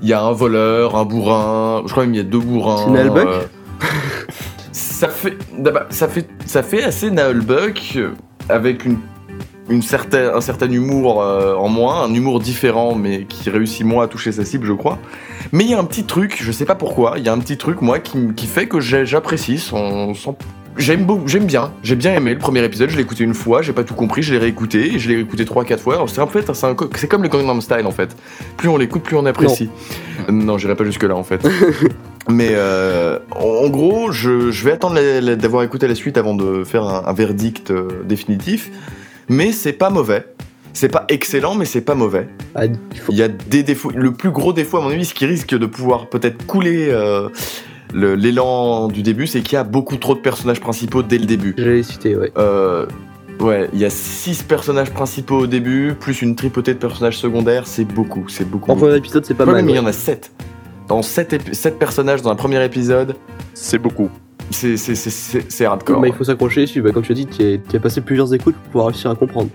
Il 0.03 0.09
y 0.09 0.13
a 0.13 0.23
un 0.23 0.33
voleur, 0.33 0.95
un 0.97 1.05
bourrin, 1.07 1.83
je 1.87 1.91
crois 1.91 2.05
même 2.05 2.15
il 2.15 2.19
y 2.19 2.21
a 2.21 2.25
deux 2.25 2.39
bourrins. 2.39 2.85
C'est 2.87 4.18
ça 4.99 5.09
fait, 5.09 5.37
ça 5.91 6.09
fait, 6.09 6.27
ça 6.45 6.63
fait 6.63 6.83
assez 6.83 7.11
Nullbuck 7.11 7.93
euh, 7.97 8.11
avec 8.49 8.85
une, 8.85 8.99
une 9.71 9.81
certaine, 9.83 10.31
un 10.35 10.41
certain 10.41 10.69
humour 10.71 11.23
euh, 11.23 11.55
en 11.55 11.69
moins, 11.69 12.03
un 12.03 12.13
humour 12.13 12.41
différent, 12.41 12.95
mais 12.97 13.25
qui 13.25 13.49
réussit 13.49 13.87
moins 13.87 14.05
à 14.05 14.09
toucher 14.09 14.33
sa 14.33 14.45
cible, 14.45 14.67
je 14.67 14.73
crois. 14.73 14.99
Mais 15.53 15.63
il 15.65 15.71
y 15.71 15.75
a 15.75 15.79
un 15.79 15.85
petit 15.85 16.03
truc, 16.05 16.39
je 16.43 16.51
sais 16.51 16.65
pas 16.65 16.75
pourquoi, 16.75 17.15
il 17.17 17.25
y 17.25 17.29
a 17.29 17.33
un 17.33 17.39
petit 17.39 17.57
truc 17.57 17.81
moi 17.81 18.01
qui, 18.01 18.47
fait 18.47 18.67
que 18.67 18.81
j'apprécie 18.81 19.59
son, 19.59 20.15
son- 20.15 20.35
J'aime 20.77 21.07
j'aime 21.27 21.45
bien, 21.45 21.73
j'ai 21.83 21.97
bien 21.97 22.15
aimé 22.15 22.33
le 22.35 22.39
premier 22.39 22.63
épisode, 22.65 22.89
je 22.91 22.95
l'ai 22.97 23.03
écouté 23.03 23.25
une 23.25 23.35
fois, 23.35 23.63
j'ai 23.63 23.73
pas 23.73 23.83
tout 23.83 23.95
compris, 23.95 24.23
je 24.23 24.33
l'ai 24.33 24.39
réécouté, 24.39 24.95
et 24.95 24.99
je 25.01 25.09
l'ai 25.09 25.17
réécouté 25.17 25.45
3-4 25.45 25.79
fois. 25.79 26.05
C'est 26.07 26.21
en 26.21 26.29
fait, 26.29 26.49
c'est 26.97 27.09
comme 27.09 27.23
le 27.25 27.29
Gangnam 27.29 27.61
Style 27.61 27.85
en 27.85 27.91
fait. 27.91 28.17
Plus 28.57 28.69
on 28.69 28.77
l'écoute, 28.77 29.03
plus 29.03 29.17
on 29.17 29.27
apprécie. 29.27 29.71
Euh, 30.29 30.33
Non, 30.33 30.57
j'irai 30.57 30.77
pas 30.77 30.85
jusque 30.85 31.03
là 31.03 31.17
en 31.17 31.25
fait. 31.25 31.41
Mais 32.31 32.51
euh, 32.53 33.19
en 33.31 33.69
gros, 33.69 34.13
je, 34.13 34.51
je 34.51 34.65
vais 34.65 34.73
attendre 34.73 34.99
d'avoir 35.37 35.63
écouté 35.63 35.89
la 35.89 35.95
suite 35.95 36.19
avant 36.19 36.35
de 36.35 36.63
faire 36.65 36.85
un, 36.85 37.05
un 37.07 37.13
verdict 37.13 37.71
euh, 37.71 37.89
définitif. 38.05 38.71
Mais 39.29 39.53
c'est 39.53 39.73
pas 39.73 39.91
mauvais. 39.91 40.27
C'est 40.75 40.89
pas 40.91 41.07
excellent, 41.09 41.55
mais 41.55 41.65
c'est 41.65 41.81
pas 41.81 41.95
mauvais. 41.95 42.29
Ah, 42.55 42.67
il 42.67 42.99
faut- 42.99 43.13
Il 43.13 43.19
y 43.19 43.23
a 43.23 43.29
des 43.29 43.63
défauts. 43.63 43.91
Le 43.95 44.13
plus 44.13 44.31
gros 44.31 44.53
défaut, 44.53 44.77
à 44.77 44.81
mon 44.83 44.91
avis, 44.91 45.05
ce 45.07 45.15
qui 45.15 45.27
risque 45.27 45.57
de 45.57 45.67
pouvoir 45.67 46.09
peut-être 46.09 46.47
couler 46.47 46.89
euh, 46.91 47.29
l'élan 47.95 48.89
du 48.89 49.03
début, 49.03 49.27
c'est 49.27 49.41
qu'il 49.41 49.55
y 49.55 49.57
a 49.57 49.65
beaucoup 49.65 49.97
trop 49.97 50.15
de 50.15 50.21
personnages 50.21 50.61
principaux 50.61 51.03
dès 51.03 51.19
le 51.19 51.25
début. 51.27 51.55
J'allais 51.57 51.83
citer, 51.83 52.17
ouais. 52.17 52.31
Ouais, 53.41 53.69
il 53.73 53.79
y 53.79 53.85
a 53.85 53.91
six 53.91 54.43
personnages 54.43 54.91
principaux 54.91 55.39
au 55.39 55.47
début, 55.47 55.95
plus 55.99 56.23
une 56.23 56.35
tripotée 56.35 56.75
de 56.75 56.79
personnages 56.79 57.17
secondaires, 57.19 57.69
c'est 57.69 57.85
beaucoup, 57.85 58.25
c'est 58.29 58.49
beaucoup. 58.49 58.69
En 58.73 58.75
premier 58.75 58.97
épisode, 58.97 59.25
c'est 59.25 59.35
pas 59.35 59.45
Ouais, 59.47 59.53
mal. 59.53 59.65
mais 59.65 59.73
il 59.73 59.77
y 59.77 59.79
en 59.79 59.87
a 59.87 59.93
7. 59.93 60.33
Dans 60.89 61.03
7, 61.03 61.79
personnages 61.79 62.23
dans 62.23 62.31
un 62.31 62.35
premier 62.37 62.65
épisode, 62.65 63.15
C'est 63.55 63.79
beaucoup. 63.79 64.09
c'est 64.51 64.77
c'est- 64.77 64.95
c'est- 64.95 65.11
c'est- 65.11 65.45
c'est 65.51 65.65
hardcore. 65.67 66.01
Bah, 66.01 66.09
il 66.09 66.15
faut 66.15 66.25
s'accrocher 66.25 66.63
dessus. 66.63 66.81
Bah, 66.81 66.91
comme 66.93 67.03
tu 67.03 67.13
as 67.13 67.15
dit, 67.15 67.27
tu 67.27 67.43
as, 67.43 67.59
tu 67.59 67.77
as 67.77 67.81
passé 67.81 68.01
plusieurs 68.01 68.33
écoutes 68.35 68.55
pour 68.57 68.65
pouvoir 68.73 68.87
réussir 68.89 69.11
à 69.11 69.15
comprendre. 69.15 69.51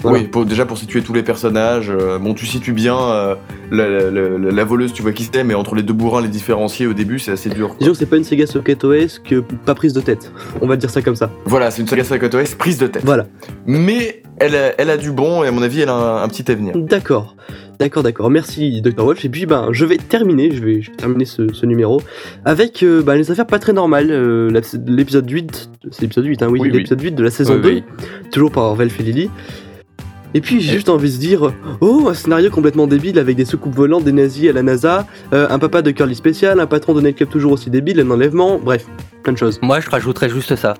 Voilà. 0.00 0.18
Oui, 0.18 0.28
pour- 0.28 0.46
déjà 0.46 0.64
pour 0.64 0.78
situer 0.78 1.02
tous 1.02 1.12
les 1.12 1.24
personnages, 1.24 1.90
euh, 1.90 2.18
bon, 2.20 2.32
tu 2.32 2.46
situes 2.46 2.72
bien 2.72 2.96
euh, 2.96 3.34
la, 3.72 3.88
la- 3.88 4.10
la- 4.10 4.50
la 4.52 4.64
voleuse, 4.64 4.92
tu 4.92 5.02
vois 5.02 5.10
qui 5.10 5.28
c'est, 5.30 5.42
mais 5.42 5.54
entre 5.54 5.74
les 5.74 5.82
deux 5.82 5.92
bourrins, 5.92 6.22
les 6.22 6.28
différencier 6.28 6.86
au 6.86 6.92
début, 6.94 7.18
c'est 7.18 7.32
assez 7.32 7.48
dur. 7.50 7.68
quoi. 7.70 7.76
Disons 7.80 7.92
que 7.92 7.98
c'est 7.98 8.06
pas 8.06 8.16
une 8.16 8.22
saga 8.22 8.46
Sokatoesque, 8.46 9.34
pas 9.66 9.74
prise 9.74 9.92
de 9.92 10.00
tête. 10.00 10.30
On 10.62 10.68
va 10.68 10.76
dire 10.76 10.88
ça 10.88 11.02
comme 11.02 11.16
ça. 11.16 11.30
Voilà, 11.46 11.72
c'est 11.72 11.82
une 11.82 11.88
saga 11.88 12.04
Sakatoa 12.04 12.44
prise 12.56 12.78
de 12.78 12.86
tête. 12.86 13.04
Voilà. 13.04 13.26
Mais 13.66 14.22
elle 14.38 14.54
a, 14.54 14.80
elle 14.80 14.90
a 14.90 14.96
du 14.96 15.10
bon, 15.10 15.42
et 15.42 15.48
à 15.48 15.50
mon 15.52 15.62
avis, 15.62 15.80
elle 15.80 15.88
a 15.88 15.94
un, 15.94 16.22
un 16.22 16.28
petit 16.28 16.48
avenir. 16.50 16.74
D'accord. 16.76 17.34
D'accord, 17.78 18.02
d'accord. 18.02 18.28
Merci, 18.28 18.82
Dr. 18.82 19.04
Wolf. 19.04 19.24
Et 19.24 19.28
puis, 19.28 19.46
ben, 19.46 19.68
je 19.70 19.84
vais 19.84 19.96
terminer, 19.98 20.50
je 20.50 20.64
vais, 20.64 20.82
je 20.82 20.90
vais 20.90 20.96
terminer 20.96 21.24
ce, 21.24 21.52
ce 21.52 21.64
numéro 21.64 22.00
avec 22.44 22.82
euh, 22.82 23.02
ben, 23.02 23.14
les 23.14 23.30
affaires 23.30 23.46
pas 23.46 23.58
très 23.60 23.72
normales. 23.72 24.08
euh, 24.10 24.50
l'épisode 24.86 25.30
8, 25.30 25.70
c'est 25.92 26.02
l'épisode 26.02 26.24
8, 26.26 26.42
hein, 26.42 26.48
oui, 26.50 26.58
Oui, 26.60 26.68
oui. 26.70 26.76
l'épisode 26.78 27.00
8 27.00 27.12
de 27.12 27.22
la 27.22 27.30
saison 27.30 27.54
Oui, 27.54 27.60
2, 27.62 27.68
oui. 27.68 27.84
toujours 28.32 28.50
par 28.50 28.64
Orwell 28.64 28.90
et 28.98 29.02
Lily. 29.02 29.30
Et 30.34 30.42
puis 30.42 30.60
j'ai 30.60 30.74
juste 30.74 30.90
envie 30.90 31.08
de 31.08 31.14
se 31.14 31.18
dire 31.20 31.52
Oh, 31.80 32.06
un 32.10 32.14
scénario 32.14 32.50
complètement 32.50 32.86
débile 32.86 33.18
avec 33.18 33.34
des 33.36 33.46
soucoupes 33.46 33.74
volantes, 33.74 34.04
des 34.04 34.12
nazis 34.12 34.50
à 34.50 34.52
la 34.52 34.62
NASA, 34.62 35.06
euh, 35.32 35.46
un 35.48 35.58
papa 35.58 35.80
de 35.80 35.90
curly 35.90 36.14
spécial, 36.14 36.60
un 36.60 36.66
patron 36.66 36.92
de 36.94 37.00
nightclub 37.00 37.30
toujours 37.30 37.52
aussi 37.52 37.70
débile, 37.70 38.00
un 38.00 38.10
enlèvement, 38.10 38.58
bref, 38.62 38.86
plein 39.22 39.32
de 39.32 39.38
choses. 39.38 39.58
Moi, 39.62 39.80
je 39.80 39.88
rajouterais 39.88 40.28
juste 40.28 40.54
ça. 40.56 40.74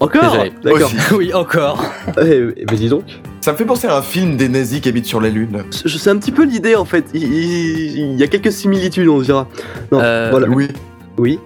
Encore 0.00 0.32
Désolé. 0.32 0.52
D'accord. 0.62 0.92
Aussi. 0.92 1.14
oui, 1.16 1.34
encore. 1.34 1.84
Eh, 2.20 2.44
eh 2.56 2.64
ben 2.64 2.76
dis 2.76 2.88
donc. 2.88 3.04
Ça 3.40 3.52
me 3.52 3.56
fait 3.56 3.64
penser 3.64 3.86
à 3.86 3.96
un 3.96 4.02
film 4.02 4.36
des 4.36 4.48
nazis 4.48 4.80
qui 4.80 4.88
habitent 4.88 5.06
sur 5.06 5.20
la 5.20 5.28
Lune. 5.28 5.64
Je- 5.84 5.98
C'est 5.98 6.10
un 6.10 6.16
petit 6.16 6.32
peu 6.32 6.44
l'idée 6.44 6.74
en 6.76 6.84
fait. 6.84 7.04
Il, 7.14 7.22
il- 7.22 7.98
il 8.14 8.18
y 8.18 8.22
a 8.22 8.26
quelques 8.26 8.52
similitudes, 8.52 9.08
on 9.08 9.20
dira. 9.20 9.48
Non, 9.92 10.00
Euh, 10.02 10.28
voilà. 10.30 10.48
Oui. 10.48 10.68
Oui, 11.16 11.38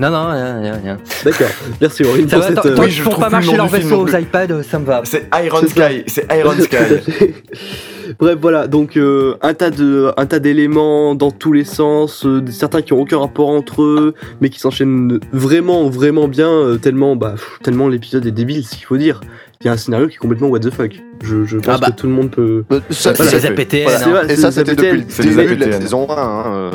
Non, 0.00 0.08
non, 0.10 0.30
rien, 0.32 0.58
rien, 0.60 0.80
rien. 0.82 0.98
d'accord. 1.22 1.46
Merci 1.82 2.02
Aurine 2.02 2.26
Ça 2.30 2.36
pour 2.36 2.44
va, 2.44 2.48
cette. 2.54 2.62
tant, 2.62 2.68
euh, 2.70 2.74
Oui, 2.78 2.86
qu'ils 2.86 2.94
je 2.94 3.02
font 3.02 3.10
trouve 3.10 3.24
pas 3.24 3.28
plus 3.28 3.34
le 3.34 3.36
marcher 3.42 3.50
nom 3.50 3.56
leur 3.58 3.66
du 3.66 3.72
film 3.76 3.82
vaisseau 3.90 4.06
non 4.06 4.10
aux 4.10 4.18
iPads, 4.22 4.62
ça 4.62 4.78
me 4.78 4.84
va. 4.86 5.02
C'est 5.04 5.28
Iron 5.44 5.58
C'est 5.60 5.68
ça. 5.68 5.88
Sky. 5.90 6.04
C'est 6.06 6.26
Iron 6.38 6.52
Sky. 6.58 7.34
Bref, 8.18 8.38
voilà, 8.40 8.66
donc 8.66 8.96
euh, 8.96 9.34
un 9.42 9.54
tas 9.54 9.70
de, 9.70 10.10
un 10.16 10.26
tas 10.26 10.38
d'éléments 10.38 11.14
dans 11.14 11.30
tous 11.30 11.52
les 11.52 11.64
sens, 11.64 12.24
euh, 12.26 12.42
certains 12.50 12.82
qui 12.82 12.92
ont 12.92 13.00
aucun 13.00 13.18
rapport 13.18 13.48
entre 13.48 13.82
eux, 13.82 14.14
mais 14.40 14.48
qui 14.48 14.58
s'enchaînent 14.60 15.18
vraiment, 15.32 15.88
vraiment 15.88 16.28
bien, 16.28 16.50
euh, 16.50 16.76
tellement, 16.78 17.16
bah, 17.16 17.32
pff, 17.32 17.58
tellement 17.62 17.88
l'épisode 17.88 18.24
est 18.26 18.30
débile, 18.32 18.64
ce 18.64 18.76
qu'il 18.76 18.84
faut 18.86 18.96
dire. 18.96 19.20
Il 19.60 19.66
y 19.66 19.68
a 19.68 19.72
un 19.72 19.76
scénario 19.76 20.08
qui 20.08 20.14
est 20.14 20.18
complètement 20.18 20.48
what 20.48 20.58
the 20.60 20.70
fuck. 20.70 20.92
Je, 21.22 21.44
je 21.44 21.56
pense 21.58 21.66
Ah 21.76 21.78
bah. 21.78 21.90
que 21.92 21.96
tout 22.00 22.06
le 22.08 22.12
monde 22.12 22.30
peut. 22.30 22.64
Euh, 22.72 22.80
Ça, 22.90 23.12
Voilà. 23.12 23.30
C'est 23.30 23.38
ça- 23.40 23.48
les 23.50 23.52
APTN. 23.60 23.84
voilà. 23.84 23.98
C'est 24.26 24.32
Et 24.32 24.36
c'est 24.36 24.42
ça, 24.42 24.50
c'était 24.52 24.74
depuis 24.74 25.04
C'est 25.08 25.22
le 25.22 25.34
début 25.36 25.56
de 25.56 25.64
la 25.66 25.80
saison 25.80 26.08
1. 26.10 26.14
Hein, 26.16 26.44
euh, 26.48 26.70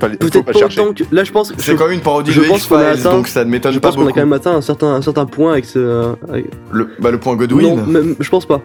Peut-être 0.00 0.42
pas 0.42 0.52
pas 0.52 0.58
chercher. 0.58 0.80
autant 0.80 0.94
que. 0.94 1.04
Là, 1.14 1.22
je 1.22 1.30
pense. 1.30 1.52
C'est 1.58 1.76
quand 1.76 1.84
même 1.84 1.92
une 1.94 2.00
parodie 2.00 2.32
je 2.32 2.40
de 2.40 2.46
pense 2.46 2.66
qu'on 2.66 2.76
a 2.76 2.92
X-Files, 2.94 3.06
atteint- 3.06 3.16
donc 3.16 3.28
ça 3.28 3.44
ne 3.44 3.50
m'étonne 3.50 3.72
Je 3.72 3.78
pas 3.78 3.88
pense 3.88 3.96
qu'on 3.96 4.06
a 4.08 4.10
quand 4.12 4.16
même 4.20 4.32
atteint 4.32 4.52
un 4.56 4.60
certain, 4.60 4.88
un 4.88 5.02
certain 5.02 5.26
point 5.26 5.52
avec 5.52 5.64
ce. 5.64 6.12
avec- 6.28 6.46
Le, 6.72 6.88
bah, 6.98 7.10
le 7.12 7.18
point 7.18 7.36
Godwin. 7.36 7.76
Non, 7.76 7.86
même, 7.86 8.16
je 8.18 8.28
pense 8.28 8.44
pas. 8.46 8.62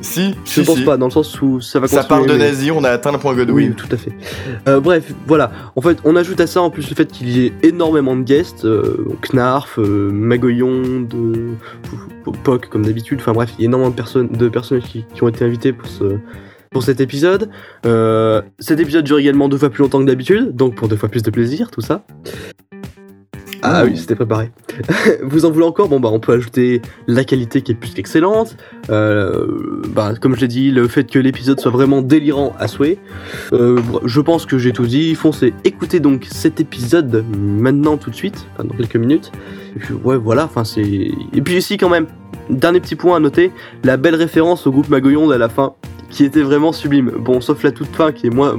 Si, 0.00 0.34
Je 0.44 0.50
si, 0.50 0.62
pense 0.64 0.76
si. 0.78 0.84
pas, 0.84 0.96
dans 0.96 1.06
le 1.06 1.10
sens 1.12 1.40
où 1.40 1.60
ça 1.60 1.80
va 1.80 1.88
Ça 1.88 2.04
parle 2.04 2.26
de 2.26 2.32
mais- 2.32 2.38
nazis, 2.50 2.70
on 2.70 2.84
a 2.84 2.90
atteint 2.90 3.12
le 3.12 3.18
point 3.18 3.32
Oui, 3.32 3.38
Godwin. 3.38 3.74
tout 3.74 3.86
à 3.90 3.96
fait. 3.96 4.12
Euh, 4.68 4.80
bref, 4.80 5.12
voilà. 5.26 5.50
En 5.76 5.80
fait, 5.80 5.98
on 6.04 6.14
ajoute 6.16 6.40
à 6.40 6.46
ça 6.46 6.60
en 6.62 6.70
plus 6.70 6.88
le 6.90 6.94
fait 6.96 7.06
qu'il 7.10 7.28
y 7.30 7.46
ait 7.46 7.52
énormément 7.62 8.14
de 8.16 8.22
guests, 8.22 8.64
euh, 8.64 9.06
Knarf, 9.22 9.78
euh, 9.78 10.10
Magoyon, 10.12 11.00
de 11.02 11.50
Poc 12.44 12.68
comme 12.68 12.84
d'habitude. 12.84 13.18
Enfin 13.20 13.32
bref, 13.32 13.50
il 13.58 13.62
y 13.62 13.64
a 13.64 13.68
énormément 13.68 13.90
de 13.90 13.96
personnes, 13.96 14.28
de 14.28 14.48
personnes 14.48 14.80
qui, 14.80 15.04
qui 15.14 15.22
ont 15.22 15.28
été 15.28 15.44
invitées 15.44 15.72
pour 15.72 15.88
ce 15.88 16.18
pour 16.70 16.82
cet 16.82 17.00
épisode. 17.00 17.50
Euh, 17.86 18.42
cet 18.58 18.80
épisode 18.80 19.04
dure 19.04 19.18
également 19.18 19.48
deux 19.48 19.58
fois 19.58 19.70
plus 19.70 19.82
longtemps 19.82 20.00
que 20.00 20.06
d'habitude, 20.06 20.56
donc 20.56 20.74
pour 20.74 20.88
deux 20.88 20.96
fois 20.96 21.08
plus 21.08 21.22
de 21.22 21.30
plaisir, 21.30 21.70
tout 21.70 21.80
ça. 21.80 22.04
Ah 23.66 23.82
oui, 23.84 23.96
c'était 23.96 24.14
préparé. 24.14 24.50
Vous 25.22 25.46
en 25.46 25.50
voulez 25.50 25.64
encore? 25.64 25.88
Bon 25.88 25.98
bah 25.98 26.10
on 26.12 26.20
peut 26.20 26.32
ajouter 26.32 26.82
la 27.06 27.24
qualité 27.24 27.62
qui 27.62 27.72
est 27.72 27.74
plus 27.74 27.94
qu'excellente. 27.94 28.58
Euh, 28.90 29.82
bah, 29.88 30.12
comme 30.20 30.34
je 30.34 30.42
l'ai 30.42 30.48
dit, 30.48 30.70
le 30.70 30.86
fait 30.86 31.10
que 31.10 31.18
l'épisode 31.18 31.58
soit 31.58 31.70
vraiment 31.70 32.02
délirant 32.02 32.54
à 32.58 32.68
souhait. 32.68 32.98
Euh, 33.54 33.80
je 34.04 34.20
pense 34.20 34.44
que 34.44 34.58
j'ai 34.58 34.72
tout 34.72 34.86
dit. 34.86 35.14
Foncez, 35.14 35.54
écoutez 35.64 35.98
donc 35.98 36.26
cet 36.30 36.60
épisode 36.60 37.24
maintenant 37.34 37.96
tout 37.96 38.10
de 38.10 38.14
suite, 38.14 38.46
enfin, 38.52 38.64
dans 38.64 38.74
quelques 38.74 38.96
minutes. 38.96 39.32
Et 39.76 39.78
puis 39.78 39.94
ouais 39.94 40.18
voilà, 40.18 40.44
enfin 40.44 40.64
c'est. 40.64 40.82
Et 40.82 41.42
puis 41.42 41.56
ici 41.56 41.78
quand 41.78 41.88
même, 41.88 42.06
dernier 42.50 42.80
petit 42.80 42.96
point 42.96 43.16
à 43.16 43.20
noter, 43.20 43.50
la 43.82 43.96
belle 43.96 44.14
référence 44.14 44.66
au 44.66 44.72
groupe 44.72 44.90
Magoyonde 44.90 45.32
à 45.32 45.38
la 45.38 45.48
fin, 45.48 45.72
qui 46.14 46.24
était 46.24 46.42
vraiment 46.42 46.72
sublime. 46.72 47.10
Bon, 47.18 47.40
sauf 47.40 47.62
la 47.64 47.72
toute 47.72 47.88
fin 47.94 48.12
qui 48.12 48.28
est 48.28 48.30
moins 48.30 48.56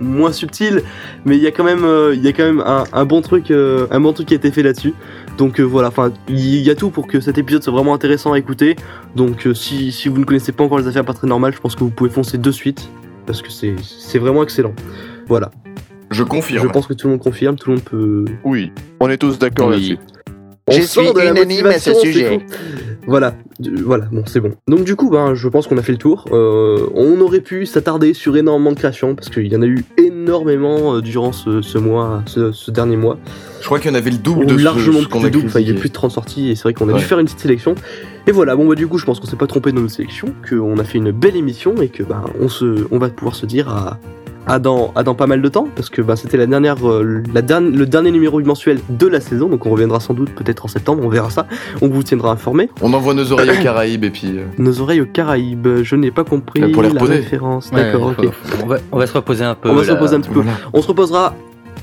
moins 0.00 0.30
subtile, 0.32 0.82
mais 1.24 1.36
il 1.36 1.42
y 1.42 1.46
a 1.46 1.50
quand 1.50 1.64
même 1.64 1.84
euh, 1.84 2.14
il 2.14 2.22
y 2.22 2.28
a 2.28 2.32
quand 2.32 2.44
même 2.44 2.60
un, 2.60 2.84
un 2.92 3.04
bon 3.04 3.20
truc 3.22 3.50
euh, 3.50 3.86
un 3.90 3.98
bon 4.00 4.12
truc 4.12 4.28
qui 4.28 4.34
a 4.34 4.36
été 4.36 4.50
fait 4.52 4.62
là-dessus. 4.62 4.94
Donc 5.38 5.58
euh, 5.58 5.62
voilà, 5.64 5.88
enfin 5.88 6.12
il 6.28 6.56
y 6.60 6.70
a 6.70 6.74
tout 6.74 6.90
pour 6.90 7.06
que 7.06 7.20
cet 7.20 7.38
épisode 7.38 7.62
soit 7.64 7.72
vraiment 7.72 7.94
intéressant 7.94 8.32
à 8.34 8.38
écouter. 8.38 8.76
Donc 9.16 9.48
si, 9.54 9.90
si 9.90 10.08
vous 10.08 10.18
ne 10.18 10.24
connaissez 10.24 10.52
pas 10.52 10.64
encore 10.64 10.78
les 10.78 10.86
affaires 10.86 11.04
pas 11.04 11.14
très 11.14 11.26
normales, 11.26 11.54
je 11.54 11.60
pense 11.60 11.74
que 11.74 11.80
vous 11.84 11.90
pouvez 11.90 12.10
foncer 12.10 12.36
de 12.38 12.50
suite 12.50 12.90
parce 13.26 13.40
que 13.42 13.50
c'est 13.50 13.74
c'est 13.82 14.18
vraiment 14.18 14.42
excellent. 14.42 14.74
Voilà, 15.28 15.50
Je 16.10 16.22
confirme. 16.24 16.62
je 16.66 16.68
pense 16.72 16.86
que 16.86 16.94
tout 16.94 17.06
le 17.06 17.12
monde 17.14 17.22
confirme, 17.22 17.56
tout 17.56 17.70
le 17.70 17.76
monde 17.76 17.84
peut. 17.84 18.24
Oui, 18.44 18.72
on 19.00 19.08
est 19.08 19.18
tous 19.18 19.38
d'accord 19.38 19.68
Oui. 19.68 19.74
là-dessus. 19.74 19.98
On 20.68 20.70
Je 20.72 20.82
suis 20.82 21.12
de 21.12 21.30
unanime 21.30 21.66
à 21.66 21.78
ce 21.78 21.94
sujet. 21.94 22.40
Voilà, 23.06 23.34
voilà, 23.86 24.04
bon 24.12 24.22
c'est 24.26 24.38
bon. 24.40 24.50
Donc 24.68 24.84
du 24.84 24.94
coup, 24.94 25.08
ben, 25.08 25.34
je 25.34 25.48
pense 25.48 25.66
qu'on 25.66 25.78
a 25.78 25.82
fait 25.82 25.92
le 25.92 25.98
tour. 25.98 26.26
Euh, 26.30 26.86
on 26.94 27.18
aurait 27.22 27.40
pu 27.40 27.64
s'attarder 27.64 28.12
sur 28.12 28.36
énormément 28.36 28.70
de 28.72 28.76
créations 28.76 29.14
parce 29.14 29.30
qu'il 29.30 29.46
y 29.50 29.56
en 29.56 29.62
a 29.62 29.66
eu 29.66 29.82
énormément 29.96 30.96
euh, 30.96 31.00
durant 31.00 31.32
ce, 31.32 31.62
ce 31.62 31.78
mois, 31.78 32.22
ce, 32.26 32.52
ce 32.52 32.70
dernier 32.70 32.96
mois. 32.98 33.16
Je 33.60 33.64
crois 33.66 33.78
qu'il 33.78 33.90
y 33.90 33.94
en 33.94 33.96
avait 33.96 34.10
le 34.10 34.18
double 34.18 34.44
Ou 34.44 34.46
de 34.48 34.58
ce- 34.58 34.62
largement 34.64 34.98
ce 34.98 35.04
plus 35.04 35.08
qu'on 35.08 35.24
a 35.24 35.30
double. 35.30 35.46
Enfin, 35.46 35.60
il 35.60 35.68
y 35.68 35.70
a 35.70 35.74
plus 35.74 35.88
de 35.88 35.94
30 35.94 36.10
sorties 36.10 36.50
et 36.50 36.54
c'est 36.54 36.64
vrai 36.64 36.74
qu'on 36.74 36.88
a 36.90 36.92
Ouais. 36.92 36.98
dû 36.98 37.04
faire 37.06 37.18
une 37.18 37.24
petite 37.24 37.40
sélection. 37.40 37.74
Et 38.26 38.30
voilà, 38.30 38.54
bon 38.56 38.66
bah 38.68 38.74
du 38.74 38.86
coup, 38.86 38.98
je 38.98 39.06
pense 39.06 39.20
qu'on 39.20 39.26
s'est 39.26 39.36
pas 39.36 39.46
trompé 39.46 39.72
dans 39.72 39.80
notre 39.80 39.94
sélection, 39.94 40.34
qu'on 40.46 40.76
a 40.78 40.84
fait 40.84 40.98
une 40.98 41.10
belle 41.12 41.36
émission 41.36 41.76
et 41.80 41.88
que 41.88 42.02
ben 42.02 42.24
on 42.38 42.50
se, 42.50 42.86
on 42.90 42.98
va 42.98 43.08
pouvoir 43.08 43.34
se 43.36 43.46
dire 43.46 43.70
à, 43.70 43.98
à 44.48 44.58
dans, 44.58 44.92
à 44.96 45.02
dans 45.04 45.14
pas 45.14 45.26
mal 45.26 45.42
de 45.42 45.48
temps 45.48 45.68
parce 45.76 45.90
que 45.90 46.02
ben, 46.02 46.16
c'était 46.16 46.36
la 46.36 46.46
dernière, 46.46 46.76
euh, 46.88 47.22
la 47.32 47.42
dernière, 47.42 47.70
le 47.78 47.86
dernier 47.86 48.10
numéro 48.10 48.40
mensuel 48.40 48.80
de 48.88 49.06
la 49.06 49.20
saison, 49.20 49.48
donc 49.48 49.66
on 49.66 49.70
reviendra 49.70 50.00
sans 50.00 50.14
doute 50.14 50.30
peut-être 50.34 50.64
en 50.64 50.68
septembre, 50.68 51.02
on 51.04 51.08
verra 51.08 51.30
ça. 51.30 51.46
On 51.82 51.88
vous 51.88 52.02
tiendra 52.02 52.32
informé. 52.32 52.70
On 52.82 52.92
envoie 52.94 53.14
nos 53.14 53.30
oreilles 53.32 53.50
aux 53.50 53.62
Caraïbes 53.62 54.04
et 54.04 54.10
puis. 54.10 54.38
euh, 54.38 54.44
Nos 54.58 54.80
oreilles 54.80 55.00
aux 55.02 55.06
Caraïbes, 55.06 55.68
je 55.82 55.96
n'ai 55.96 56.10
pas 56.10 56.24
compris 56.24 56.62
Euh, 56.62 56.72
pour 56.72 56.82
les 56.82 56.88
la 56.88 56.94
reposer. 57.00 57.20
référence. 57.20 57.70
Ouais, 57.70 57.82
D'accord, 57.84 58.14
ok. 58.18 58.28
On 58.62 58.66
va, 58.66 58.76
on 58.90 58.98
va 58.98 59.06
se 59.06 59.12
reposer 59.12 59.44
un 59.44 59.54
peu. 59.54 59.68
On 59.70 59.74
va 59.74 59.84
se 59.84 59.90
reposer 59.92 60.16
un 60.16 60.20
petit 60.20 60.30
peu. 60.30 60.40
voilà. 60.40 60.56
On 60.72 60.80
se 60.82 60.88
reposera 60.88 61.34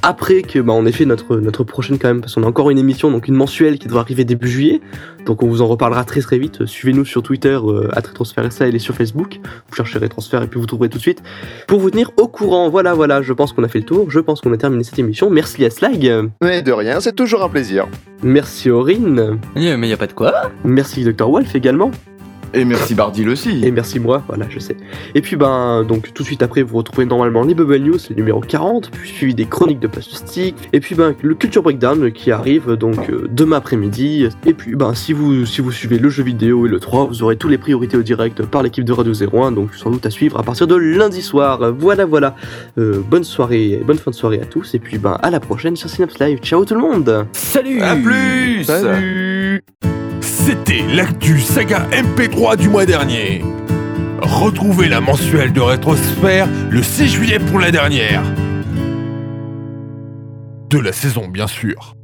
après 0.05 0.43
que 0.43 0.59
bah, 0.59 0.71
on 0.73 0.85
ait 0.85 0.91
fait 0.91 1.05
notre, 1.05 1.37
notre 1.37 1.63
prochaine 1.63 1.97
quand 1.97 2.07
même, 2.07 2.21
parce 2.21 2.35
qu'on 2.35 2.43
a 2.43 2.47
encore 2.47 2.69
une 2.69 2.77
émission, 2.77 3.09
donc 3.09 3.27
une 3.27 3.33
mensuelle 3.33 3.79
qui 3.79 3.87
devra 3.87 4.01
arriver 4.01 4.23
début 4.23 4.47
juillet. 4.47 4.81
Donc 5.25 5.41
on 5.41 5.47
vous 5.47 5.63
en 5.63 5.67
reparlera 5.67 6.03
très 6.03 6.21
très 6.21 6.37
vite. 6.37 6.67
Suivez-nous 6.67 7.05
sur 7.05 7.23
Twitter, 7.23 7.57
euh, 7.63 7.89
à 7.91 8.01
Rétransfert 8.01 8.51
SAL 8.51 8.75
et 8.75 8.79
sur 8.79 8.93
Facebook. 8.93 9.39
Vous 9.67 9.75
cherchez 9.75 9.97
Rétransfert 9.97 10.43
et 10.43 10.47
puis 10.47 10.59
vous 10.59 10.67
trouverez 10.67 10.89
tout 10.89 10.97
de 10.97 11.01
suite. 11.01 11.23
Pour 11.67 11.79
vous 11.79 11.89
tenir 11.89 12.11
au 12.17 12.27
courant, 12.27 12.69
voilà, 12.69 12.93
voilà, 12.93 13.23
je 13.23 13.33
pense 13.33 13.51
qu'on 13.51 13.63
a 13.63 13.67
fait 13.67 13.79
le 13.79 13.85
tour. 13.85 14.11
Je 14.11 14.19
pense 14.19 14.41
qu'on 14.41 14.53
a 14.53 14.57
terminé 14.57 14.83
cette 14.83 14.99
émission. 14.99 15.31
Merci 15.31 15.65
à 15.65 15.71
Slag. 15.71 16.29
Mais 16.43 16.61
de 16.61 16.71
rien, 16.71 16.99
c'est 16.99 17.15
toujours 17.15 17.43
un 17.43 17.49
plaisir. 17.49 17.87
Merci 18.21 18.69
Aurine. 18.69 19.39
Mais 19.55 19.89
y 19.89 19.93
a 19.93 19.97
pas 19.97 20.07
de 20.07 20.13
quoi. 20.13 20.51
Merci 20.63 21.03
Dr. 21.03 21.27
Wolf 21.27 21.55
également. 21.55 21.89
Et 22.55 22.63
merci 22.63 22.95
Bardil 22.95 23.27
aussi. 23.29 23.65
Et 23.65 23.71
merci 23.71 23.99
moi, 23.99 24.23
voilà, 24.27 24.45
je 24.49 24.59
sais. 24.59 24.77
Et 25.13 25.21
puis 25.21 25.35
ben, 25.35 25.83
donc 25.83 26.13
tout 26.13 26.23
de 26.23 26.27
suite 26.27 26.41
après, 26.41 26.61
vous 26.61 26.77
retrouvez 26.77 27.05
normalement 27.05 27.43
les 27.43 27.53
Bubble 27.53 27.77
News, 27.77 27.97
le 28.09 28.15
numéro 28.15 28.39
40, 28.39 28.91
puis 28.91 29.09
suivi 29.09 29.35
des 29.35 29.45
chroniques 29.45 29.79
de 29.79 29.87
plastique, 29.87 30.55
et 30.71 30.79
puis 30.79 30.95
ben 30.95 31.15
le 31.21 31.35
Culture 31.35 31.63
Breakdown 31.63 32.11
qui 32.11 32.31
arrive 32.31 32.73
donc 32.73 33.09
euh, 33.09 33.27
demain 33.29 33.57
après-midi. 33.57 34.29
Et 34.45 34.53
puis 34.53 34.75
ben 34.75 34.93
si 34.95 35.11
vous 35.11 35.45
si 35.45 35.61
vous 35.61 35.71
suivez 35.71 35.99
le 35.99 36.09
jeu 36.09 36.23
vidéo 36.23 36.65
et 36.65 36.69
le 36.69 36.79
3, 36.79 37.07
vous 37.07 37.23
aurez 37.23 37.35
toutes 37.35 37.51
les 37.51 37.57
priorités 37.57 37.97
au 37.97 38.03
direct 38.03 38.43
par 38.43 38.63
l'équipe 38.63 38.85
de 38.85 38.93
Radio 38.93 39.13
01, 39.13 39.51
donc 39.51 39.75
sans 39.75 39.91
doute 39.91 40.05
à 40.05 40.09
suivre 40.09 40.39
à 40.39 40.43
partir 40.43 40.67
de 40.67 40.75
lundi 40.75 41.21
soir. 41.21 41.73
Voilà 41.77 42.05
voilà. 42.05 42.35
Euh, 42.77 43.01
bonne 43.09 43.23
soirée, 43.23 43.81
bonne 43.85 43.97
fin 43.97 44.11
de 44.11 44.15
soirée 44.15 44.39
à 44.41 44.45
tous, 44.45 44.73
et 44.75 44.79
puis 44.79 44.97
ben 44.97 45.17
à 45.21 45.29
la 45.29 45.39
prochaine 45.39 45.75
sur 45.75 45.89
Synapse 45.89 46.19
Live. 46.19 46.39
Ciao 46.39 46.63
tout 46.63 46.75
le 46.75 46.81
monde. 46.81 47.27
Salut 47.33 47.81
A 47.81 47.95
plus 47.95 48.63
Salut 48.63 49.61
C'était 50.45 50.83
l'actu 50.93 51.39
saga 51.39 51.87
MP3 51.89 52.55
du 52.55 52.69
mois 52.69 52.85
dernier. 52.85 53.43
Retrouvez 54.21 54.87
la 54.87 55.01
mensuelle 55.01 55.51
de 55.51 55.59
Rétrosphère 55.59 56.47
le 56.69 56.83
6 56.83 57.07
juillet 57.07 57.39
pour 57.39 57.57
la 57.59 57.71
dernière. 57.71 58.21
De 60.69 60.77
la 60.77 60.93
saison, 60.93 61.29
bien 61.29 61.47
sûr. 61.47 61.95